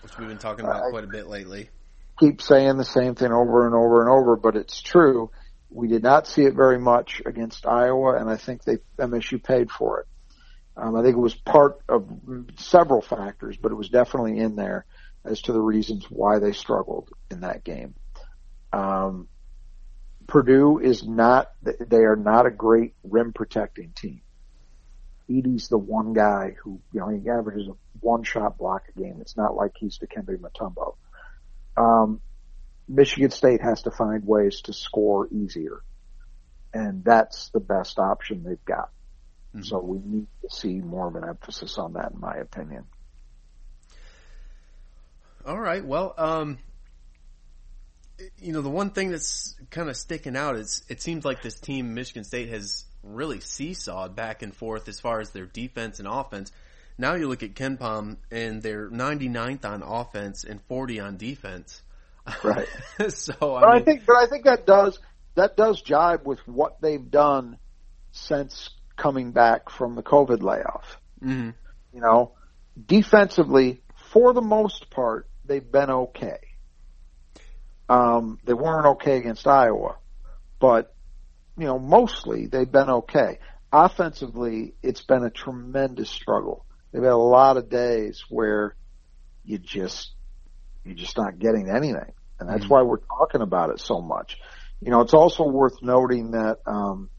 which 0.02 0.16
we've 0.18 0.28
been 0.28 0.38
talking 0.38 0.64
about 0.64 0.82
I- 0.84 0.90
quite 0.90 1.04
a 1.04 1.08
bit 1.08 1.26
lately. 1.26 1.70
Keep 2.20 2.42
saying 2.42 2.76
the 2.76 2.84
same 2.84 3.16
thing 3.16 3.32
over 3.32 3.66
and 3.66 3.74
over 3.74 4.00
and 4.00 4.08
over, 4.08 4.36
but 4.36 4.54
it's 4.54 4.80
true. 4.80 5.30
We 5.68 5.88
did 5.88 6.04
not 6.04 6.28
see 6.28 6.44
it 6.44 6.54
very 6.54 6.78
much 6.78 7.20
against 7.26 7.66
Iowa, 7.66 8.16
and 8.16 8.30
I 8.30 8.36
think 8.36 8.62
they 8.62 8.78
MSU 8.98 9.42
paid 9.42 9.72
for 9.72 10.00
it. 10.00 10.06
Um, 10.76 10.94
I 10.94 11.02
think 11.02 11.16
it 11.16 11.20
was 11.20 11.34
part 11.34 11.80
of 11.88 12.08
several 12.56 13.02
factors, 13.02 13.56
but 13.56 13.72
it 13.72 13.74
was 13.74 13.88
definitely 13.88 14.38
in 14.38 14.54
there. 14.56 14.86
as 15.24 15.40
to 15.40 15.52
the 15.54 15.60
reasons 15.60 16.04
why 16.10 16.38
they 16.38 16.52
struggled 16.52 17.08
in 17.30 17.40
that 17.40 17.64
game. 17.64 17.94
Um, 18.74 19.26
Purdue 20.26 20.78
is 20.78 21.06
not, 21.06 21.52
they 21.62 22.04
are 22.04 22.16
not 22.16 22.46
a 22.46 22.50
great 22.50 22.94
rim 23.02 23.32
protecting 23.32 23.92
team. 23.92 24.22
Edey's 25.28 25.68
the 25.68 25.78
one 25.78 26.12
guy 26.12 26.54
who, 26.62 26.80
you 26.92 27.00
know, 27.00 27.08
he 27.08 27.28
averages 27.28 27.68
a 27.68 27.72
one 28.00 28.24
shot 28.24 28.58
block 28.58 28.84
a 28.94 28.98
game. 28.98 29.18
It's 29.20 29.36
not 29.36 29.54
like 29.54 29.72
he's 29.76 29.98
Dikembe 29.98 30.38
Mutombo. 30.38 30.96
Um, 31.76 32.20
Michigan 32.88 33.30
State 33.30 33.62
has 33.62 33.82
to 33.82 33.90
find 33.90 34.26
ways 34.26 34.60
to 34.62 34.72
score 34.72 35.28
easier. 35.28 35.80
And 36.72 37.04
that's 37.04 37.48
the 37.50 37.60
best 37.60 37.98
option 37.98 38.42
they've 38.42 38.64
got. 38.64 38.90
Mm-hmm. 39.54 39.62
So 39.62 39.78
we 39.78 39.98
need 39.98 40.26
to 40.42 40.54
see 40.54 40.80
more 40.80 41.06
of 41.06 41.14
an 41.16 41.24
emphasis 41.28 41.78
on 41.78 41.94
that 41.94 42.12
in 42.12 42.20
my 42.20 42.36
opinion. 42.36 42.84
All 45.46 45.58
right. 45.58 45.84
Well, 45.84 46.14
um, 46.18 46.58
you 48.38 48.52
know, 48.52 48.62
the 48.62 48.70
one 48.70 48.90
thing 48.90 49.10
that's 49.10 49.54
kind 49.70 49.88
of 49.88 49.96
sticking 49.96 50.36
out 50.36 50.56
is 50.56 50.84
it 50.88 51.02
seems 51.02 51.24
like 51.24 51.42
this 51.42 51.58
team, 51.58 51.94
Michigan 51.94 52.24
State, 52.24 52.48
has 52.48 52.84
really 53.02 53.38
seesawed 53.38 54.14
back 54.14 54.42
and 54.42 54.54
forth 54.54 54.88
as 54.88 55.00
far 55.00 55.20
as 55.20 55.30
their 55.30 55.46
defense 55.46 55.98
and 55.98 56.08
offense. 56.08 56.52
Now 56.96 57.14
you 57.14 57.28
look 57.28 57.42
at 57.42 57.54
KenPom 57.54 58.16
and 58.30 58.62
they're 58.62 58.88
99th 58.88 59.64
on 59.64 59.82
offense 59.82 60.44
and 60.44 60.60
40 60.68 61.00
on 61.00 61.16
defense. 61.16 61.82
Right. 62.42 62.68
so, 63.08 63.34
I, 63.56 63.60
but 63.60 63.72
mean, 63.72 63.82
I 63.82 63.84
think, 63.84 64.06
but 64.06 64.16
I 64.16 64.26
think 64.26 64.44
that 64.44 64.66
does 64.66 64.98
that 65.34 65.56
does 65.56 65.82
jibe 65.82 66.26
with 66.26 66.38
what 66.46 66.80
they've 66.80 67.10
done 67.10 67.58
since 68.12 68.70
coming 68.96 69.32
back 69.32 69.68
from 69.68 69.96
the 69.96 70.02
COVID 70.02 70.42
layoff. 70.42 70.98
Mm-hmm. 71.22 71.50
You 71.92 72.00
know, 72.00 72.32
defensively, 72.86 73.82
for 74.12 74.32
the 74.32 74.40
most 74.40 74.90
part, 74.90 75.28
they've 75.44 75.70
been 75.70 75.90
okay. 75.90 76.38
Um, 77.88 78.38
they 78.44 78.54
weren't 78.54 78.86
okay 78.86 79.18
against 79.18 79.46
Iowa, 79.46 79.96
but 80.60 80.94
you 81.58 81.66
know, 81.66 81.78
mostly 81.78 82.46
they've 82.46 82.70
been 82.70 82.90
okay. 82.90 83.38
Offensively, 83.72 84.74
it's 84.82 85.02
been 85.02 85.24
a 85.24 85.30
tremendous 85.30 86.10
struggle. 86.10 86.64
They've 86.92 87.02
had 87.02 87.12
a 87.12 87.16
lot 87.16 87.56
of 87.56 87.68
days 87.68 88.24
where 88.28 88.76
you 89.44 89.58
just 89.58 90.12
you're 90.84 90.94
just 90.94 91.16
not 91.16 91.38
getting 91.38 91.68
anything, 91.68 92.12
and 92.38 92.48
that's 92.48 92.64
mm-hmm. 92.64 92.68
why 92.68 92.82
we're 92.82 92.98
talking 92.98 93.42
about 93.42 93.70
it 93.70 93.80
so 93.80 94.00
much. 94.00 94.38
You 94.80 94.90
know, 94.90 95.00
it's 95.00 95.14
also 95.14 95.44
worth 95.44 95.82
noting 95.82 96.32
that 96.32 96.58
um, 96.66 97.10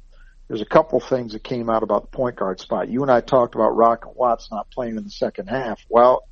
there's 0.48 0.62
a 0.62 0.66
couple 0.66 1.00
things 1.00 1.34
that 1.34 1.44
came 1.44 1.70
out 1.70 1.84
about 1.84 2.04
the 2.04 2.18
point 2.18 2.36
guard 2.36 2.60
spot. 2.60 2.90
You 2.90 3.02
and 3.02 3.12
I 3.12 3.22
talked 3.22 3.56
about 3.56 3.76
Rocket 3.76 4.16
Watts 4.16 4.50
not 4.52 4.70
playing 4.70 4.98
in 4.98 5.04
the 5.04 5.10
second 5.10 5.48
half. 5.48 5.80
Well, 5.90 6.28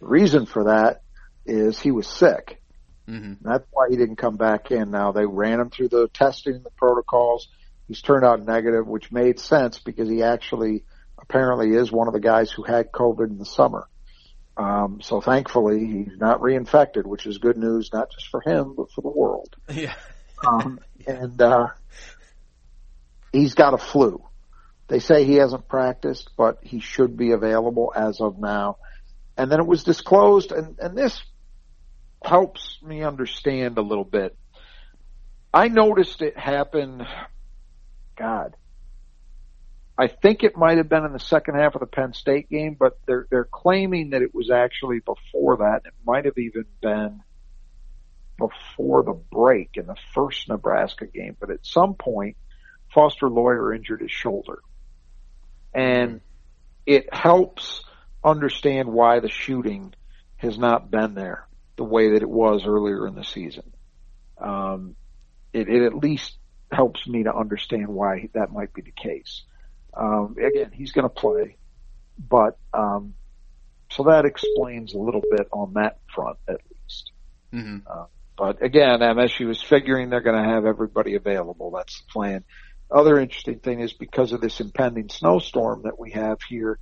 the 0.00 0.06
reason 0.06 0.46
for 0.46 0.64
that 0.64 1.02
is 1.46 1.80
he 1.80 1.90
was 1.90 2.06
sick. 2.06 2.60
Mm-hmm. 3.08 3.46
That's 3.46 3.66
why 3.70 3.88
he 3.90 3.96
didn't 3.96 4.16
come 4.16 4.36
back 4.36 4.70
in. 4.70 4.90
Now 4.90 5.12
they 5.12 5.26
ran 5.26 5.60
him 5.60 5.70
through 5.70 5.88
the 5.88 6.08
testing, 6.08 6.62
the 6.62 6.70
protocols. 6.70 7.48
He's 7.86 8.00
turned 8.00 8.24
out 8.24 8.44
negative, 8.44 8.86
which 8.86 9.12
made 9.12 9.38
sense 9.38 9.78
because 9.78 10.08
he 10.08 10.22
actually 10.22 10.84
apparently 11.18 11.74
is 11.74 11.92
one 11.92 12.08
of 12.08 12.14
the 12.14 12.20
guys 12.20 12.50
who 12.50 12.62
had 12.62 12.92
COVID 12.92 13.28
in 13.28 13.38
the 13.38 13.44
summer. 13.44 13.88
Um, 14.56 15.00
so 15.02 15.20
thankfully 15.20 15.80
he's 15.80 16.16
not 16.16 16.40
reinfected, 16.40 17.04
which 17.04 17.26
is 17.26 17.38
good 17.38 17.56
news, 17.56 17.90
not 17.92 18.10
just 18.12 18.28
for 18.28 18.40
him, 18.40 18.74
but 18.76 18.90
for 18.92 19.00
the 19.00 19.10
world. 19.10 19.54
Yeah. 19.72 19.94
um, 20.46 20.78
and, 21.06 21.40
uh, 21.40 21.68
he's 23.32 23.54
got 23.54 23.74
a 23.74 23.78
flu. 23.78 24.22
They 24.88 24.98
say 24.98 25.24
he 25.24 25.36
hasn't 25.36 25.68
practiced, 25.68 26.30
but 26.36 26.58
he 26.62 26.80
should 26.80 27.16
be 27.16 27.32
available 27.32 27.92
as 27.94 28.20
of 28.20 28.38
now. 28.38 28.76
And 29.36 29.50
then 29.50 29.58
it 29.58 29.66
was 29.66 29.82
disclosed, 29.82 30.52
and, 30.52 30.78
and 30.78 30.96
this 30.96 31.20
helps 32.24 32.78
me 32.82 33.02
understand 33.02 33.78
a 33.78 33.82
little 33.82 34.04
bit. 34.04 34.36
I 35.52 35.68
noticed 35.68 36.22
it 36.22 36.36
happen, 36.36 37.06
God, 38.16 38.56
I 39.96 40.08
think 40.08 40.42
it 40.42 40.56
might 40.56 40.78
have 40.78 40.88
been 40.88 41.04
in 41.04 41.12
the 41.12 41.20
second 41.20 41.54
half 41.54 41.76
of 41.76 41.80
the 41.80 41.86
Penn 41.86 42.12
State 42.14 42.50
game, 42.50 42.76
but 42.78 42.98
they're, 43.06 43.28
they're 43.30 43.48
claiming 43.50 44.10
that 44.10 44.22
it 44.22 44.34
was 44.34 44.50
actually 44.50 44.98
before 44.98 45.58
that. 45.58 45.82
It 45.84 45.94
might 46.04 46.24
have 46.24 46.36
even 46.36 46.64
been 46.82 47.22
before 48.36 49.04
the 49.04 49.12
break 49.12 49.70
in 49.74 49.86
the 49.86 49.96
first 50.12 50.48
Nebraska 50.48 51.06
game, 51.06 51.36
but 51.38 51.50
at 51.50 51.64
some 51.64 51.94
point, 51.94 52.36
Foster 52.92 53.28
Loyer 53.28 53.72
injured 53.72 54.00
his 54.00 54.10
shoulder. 54.10 54.58
And 55.72 56.20
it 56.86 57.12
helps 57.14 57.84
understand 58.24 58.88
why 58.88 59.20
the 59.20 59.28
shooting 59.30 59.94
has 60.38 60.58
not 60.58 60.90
been 60.90 61.14
there 61.14 61.46
the 61.76 61.84
way 61.84 62.12
that 62.12 62.22
it 62.22 62.28
was 62.28 62.62
earlier 62.66 63.06
in 63.06 63.14
the 63.14 63.24
season. 63.24 63.72
Um, 64.38 64.96
it, 65.52 65.68
it 65.68 65.84
at 65.84 65.94
least 65.94 66.36
helps 66.70 67.06
me 67.06 67.24
to 67.24 67.34
understand 67.34 67.88
why 67.88 68.28
that 68.34 68.52
might 68.52 68.72
be 68.72 68.82
the 68.82 68.92
case. 68.92 69.42
Um, 69.96 70.36
again, 70.38 70.70
he's 70.72 70.92
going 70.92 71.04
to 71.04 71.14
play, 71.14 71.56
but 72.18 72.58
um, 72.72 73.14
so 73.90 74.04
that 74.04 74.24
explains 74.24 74.94
a 74.94 74.98
little 74.98 75.22
bit 75.22 75.48
on 75.52 75.74
that 75.74 75.98
front 76.12 76.38
at 76.48 76.60
least. 76.70 77.12
Mm-hmm. 77.52 77.78
Uh, 77.86 78.06
but 78.36 78.62
again, 78.62 78.98
MSU 78.98 79.50
is 79.50 79.62
figuring 79.62 80.10
they're 80.10 80.20
going 80.20 80.42
to 80.42 80.50
have 80.50 80.64
everybody 80.64 81.14
available. 81.14 81.70
That's 81.70 82.00
the 82.00 82.12
plan. 82.12 82.44
Other 82.90 83.18
interesting 83.18 83.60
thing 83.60 83.80
is 83.80 83.92
because 83.92 84.32
of 84.32 84.40
this 84.40 84.60
impending 84.60 85.08
snowstorm 85.08 85.82
that 85.84 85.98
we 85.98 86.10
have 86.12 86.38
here, 86.48 86.78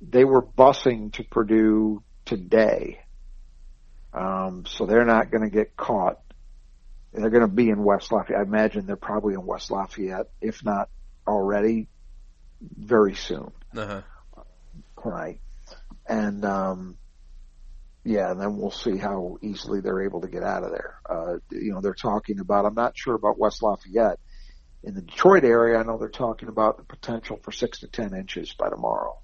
they 0.00 0.24
were 0.24 0.42
busing 0.42 1.12
to 1.14 1.24
Purdue 1.24 2.02
today. 2.24 3.00
Um, 4.16 4.64
so 4.66 4.86
they're 4.86 5.04
not 5.04 5.30
going 5.30 5.42
to 5.42 5.54
get 5.54 5.76
caught. 5.76 6.18
They're 7.12 7.30
going 7.30 7.42
to 7.42 7.54
be 7.54 7.68
in 7.68 7.84
West 7.84 8.10
Lafayette. 8.10 8.40
I 8.40 8.42
imagine 8.42 8.86
they're 8.86 8.96
probably 8.96 9.34
in 9.34 9.44
West 9.44 9.70
Lafayette, 9.70 10.28
if 10.40 10.64
not 10.64 10.88
already, 11.26 11.88
very 12.60 13.14
soon. 13.14 13.52
Uh-huh. 13.76 14.00
Tonight. 15.02 15.40
And, 16.08 16.44
um, 16.44 16.96
yeah, 18.04 18.30
and 18.30 18.40
then 18.40 18.56
we'll 18.56 18.70
see 18.70 18.96
how 18.96 19.36
easily 19.42 19.80
they're 19.80 20.04
able 20.04 20.22
to 20.22 20.28
get 20.28 20.42
out 20.42 20.64
of 20.64 20.70
there. 20.70 20.94
Uh, 21.08 21.34
you 21.50 21.72
know, 21.72 21.80
they're 21.82 21.92
talking 21.92 22.40
about, 22.40 22.64
I'm 22.64 22.74
not 22.74 22.96
sure 22.96 23.14
about 23.14 23.38
West 23.38 23.62
Lafayette. 23.62 24.18
In 24.82 24.94
the 24.94 25.02
Detroit 25.02 25.44
area, 25.44 25.78
I 25.78 25.82
know 25.82 25.98
they're 25.98 26.08
talking 26.08 26.48
about 26.48 26.78
the 26.78 26.84
potential 26.84 27.38
for 27.42 27.50
six 27.50 27.80
to 27.80 27.88
ten 27.88 28.14
inches 28.14 28.54
by 28.54 28.70
tomorrow. 28.70 29.18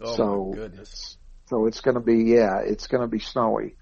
Oh 0.00 0.14
so, 0.14 0.50
my 0.50 0.56
goodness. 0.56 1.18
So 1.48 1.66
it's 1.66 1.80
going 1.80 1.96
to 1.96 2.00
be, 2.00 2.30
yeah, 2.30 2.60
it's 2.64 2.86
going 2.86 3.02
to 3.02 3.08
be 3.08 3.18
snowy. 3.18 3.74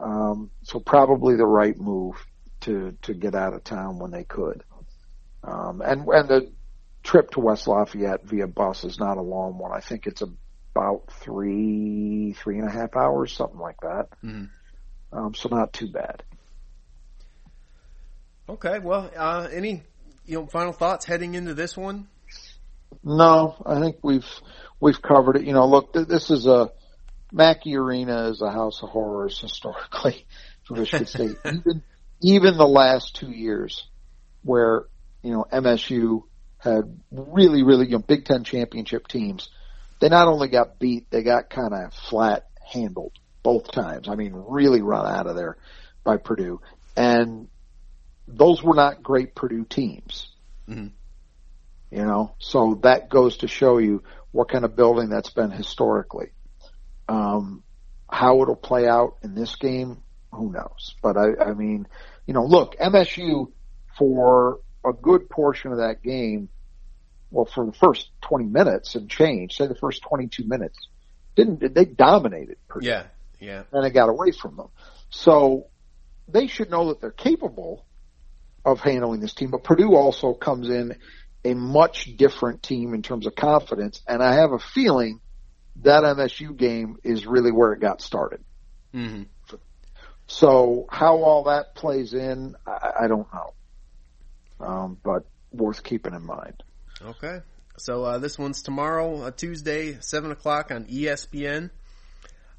Um, 0.00 0.50
so 0.62 0.80
probably 0.80 1.36
the 1.36 1.46
right 1.46 1.78
move 1.78 2.16
to, 2.60 2.96
to 3.02 3.14
get 3.14 3.34
out 3.34 3.54
of 3.54 3.64
town 3.64 3.98
when 3.98 4.10
they 4.10 4.24
could. 4.24 4.64
Um, 5.44 5.82
and, 5.82 6.06
and 6.08 6.28
the 6.28 6.52
trip 7.02 7.30
to 7.30 7.40
West 7.40 7.66
Lafayette 7.66 8.24
via 8.24 8.46
bus 8.46 8.84
is 8.84 8.98
not 8.98 9.18
a 9.18 9.22
long 9.22 9.58
one. 9.58 9.72
I 9.72 9.80
think 9.80 10.06
it's 10.06 10.22
about 10.22 11.10
three, 11.20 12.34
three 12.38 12.58
and 12.58 12.68
a 12.68 12.70
half 12.70 12.96
hours, 12.96 13.32
something 13.32 13.58
like 13.58 13.80
that. 13.82 14.08
Mm-hmm. 14.24 14.44
Um, 15.12 15.34
so 15.34 15.48
not 15.48 15.72
too 15.72 15.88
bad. 15.88 16.22
Okay. 18.48 18.78
Well, 18.78 19.10
uh, 19.16 19.48
any, 19.52 19.82
you 20.26 20.38
know, 20.38 20.46
final 20.46 20.72
thoughts 20.72 21.04
heading 21.04 21.34
into 21.34 21.54
this 21.54 21.76
one? 21.76 22.08
No, 23.04 23.56
I 23.64 23.80
think 23.80 23.98
we've, 24.02 24.28
we've 24.80 25.00
covered 25.00 25.36
it. 25.36 25.44
You 25.44 25.52
know, 25.52 25.66
look, 25.66 25.92
th- 25.92 26.08
this 26.08 26.30
is 26.30 26.46
a, 26.46 26.70
Mackey 27.32 27.76
Arena 27.76 28.28
is 28.28 28.40
a 28.40 28.50
house 28.50 28.82
of 28.82 28.90
horrors 28.90 29.40
historically 29.40 30.26
for 30.64 30.74
Michigan 30.74 31.06
State. 31.06 31.36
even, 31.44 31.82
even 32.20 32.56
the 32.56 32.66
last 32.66 33.16
two 33.16 33.30
years 33.30 33.86
where, 34.42 34.86
you 35.22 35.32
know, 35.32 35.44
MSU 35.52 36.22
had 36.58 36.98
really, 37.10 37.62
really, 37.62 37.86
you 37.86 37.92
know, 37.92 37.98
Big 37.98 38.24
Ten 38.24 38.44
championship 38.44 39.08
teams. 39.08 39.48
They 40.00 40.08
not 40.08 40.28
only 40.28 40.48
got 40.48 40.78
beat, 40.78 41.10
they 41.10 41.22
got 41.22 41.50
kind 41.50 41.74
of 41.74 41.92
flat 41.92 42.46
handled 42.72 43.12
both 43.42 43.70
times. 43.70 44.08
I 44.08 44.14
mean, 44.14 44.32
really 44.34 44.82
run 44.82 45.06
out 45.06 45.26
of 45.26 45.36
there 45.36 45.56
by 46.04 46.16
Purdue. 46.16 46.60
And 46.96 47.48
those 48.26 48.62
were 48.62 48.74
not 48.74 49.02
great 49.02 49.34
Purdue 49.34 49.64
teams. 49.64 50.30
Mm-hmm. 50.68 50.88
You 51.90 52.04
know, 52.04 52.34
so 52.38 52.78
that 52.84 53.08
goes 53.08 53.38
to 53.38 53.48
show 53.48 53.78
you 53.78 54.04
what 54.30 54.48
kind 54.48 54.64
of 54.64 54.76
building 54.76 55.08
that's 55.08 55.30
been 55.30 55.50
historically. 55.50 56.30
Um, 57.10 57.64
how 58.08 58.40
it'll 58.42 58.54
play 58.54 58.86
out 58.86 59.16
in 59.22 59.34
this 59.34 59.56
game, 59.56 59.98
who 60.32 60.52
knows? 60.52 60.94
But 61.02 61.16
I, 61.16 61.50
I 61.50 61.54
mean, 61.54 61.88
you 62.26 62.34
know, 62.34 62.44
look, 62.44 62.76
MSU 62.76 63.50
for 63.98 64.60
a 64.84 64.92
good 64.92 65.28
portion 65.28 65.72
of 65.72 65.78
that 65.78 66.02
game, 66.02 66.48
well, 67.32 67.46
for 67.46 67.66
the 67.66 67.72
first 67.72 68.10
20 68.22 68.44
minutes 68.44 68.94
and 68.94 69.10
change, 69.10 69.56
say 69.56 69.66
the 69.66 69.74
first 69.74 70.02
22 70.02 70.44
minutes, 70.44 70.88
didn't, 71.34 71.74
they 71.74 71.84
dominated 71.84 72.58
Purdue. 72.68 72.86
Yeah, 72.86 73.06
yeah. 73.40 73.64
And 73.72 73.84
it 73.84 73.90
got 73.90 74.08
away 74.08 74.30
from 74.30 74.56
them. 74.56 74.68
So 75.10 75.66
they 76.28 76.46
should 76.46 76.70
know 76.70 76.88
that 76.88 77.00
they're 77.00 77.10
capable 77.10 77.84
of 78.64 78.78
handling 78.80 79.20
this 79.20 79.34
team, 79.34 79.50
but 79.50 79.64
Purdue 79.64 79.96
also 79.96 80.32
comes 80.32 80.68
in 80.68 80.96
a 81.44 81.54
much 81.54 82.16
different 82.16 82.62
team 82.62 82.94
in 82.94 83.02
terms 83.02 83.26
of 83.26 83.34
confidence, 83.34 84.00
and 84.06 84.22
I 84.22 84.34
have 84.34 84.52
a 84.52 84.58
feeling 84.58 85.20
that 85.76 86.02
MSU 86.02 86.56
game 86.56 86.98
is 87.02 87.26
really 87.26 87.52
where 87.52 87.72
it 87.72 87.80
got 87.80 88.00
started. 88.02 88.42
Mm-hmm. 88.94 89.22
So 90.26 90.86
how 90.88 91.16
all 91.22 91.44
that 91.44 91.74
plays 91.74 92.14
in, 92.14 92.54
I, 92.66 92.92
I 93.02 93.08
don't 93.08 93.26
know. 93.32 93.54
Um, 94.64 94.98
but 95.02 95.24
worth 95.52 95.82
keeping 95.82 96.14
in 96.14 96.24
mind. 96.24 96.62
Okay. 97.02 97.40
So 97.78 98.04
uh, 98.04 98.18
this 98.18 98.38
one's 98.38 98.62
tomorrow, 98.62 99.22
uh, 99.22 99.30
Tuesday, 99.30 99.98
seven 100.00 100.30
o'clock 100.30 100.70
on 100.70 100.84
ESPN. 100.84 101.70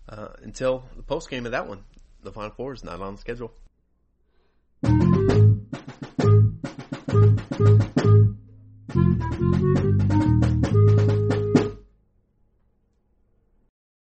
Uh, 0.09 0.29
until 0.41 0.83
the 0.97 1.03
post 1.03 1.29
game 1.29 1.45
of 1.45 1.53
that 1.53 1.67
one, 1.67 1.83
the 2.23 2.31
Final 2.33 2.49
Four 2.51 2.73
is 2.73 2.83
not 2.83 2.99
on 2.99 3.15
the 3.15 3.21
schedule. 3.21 3.53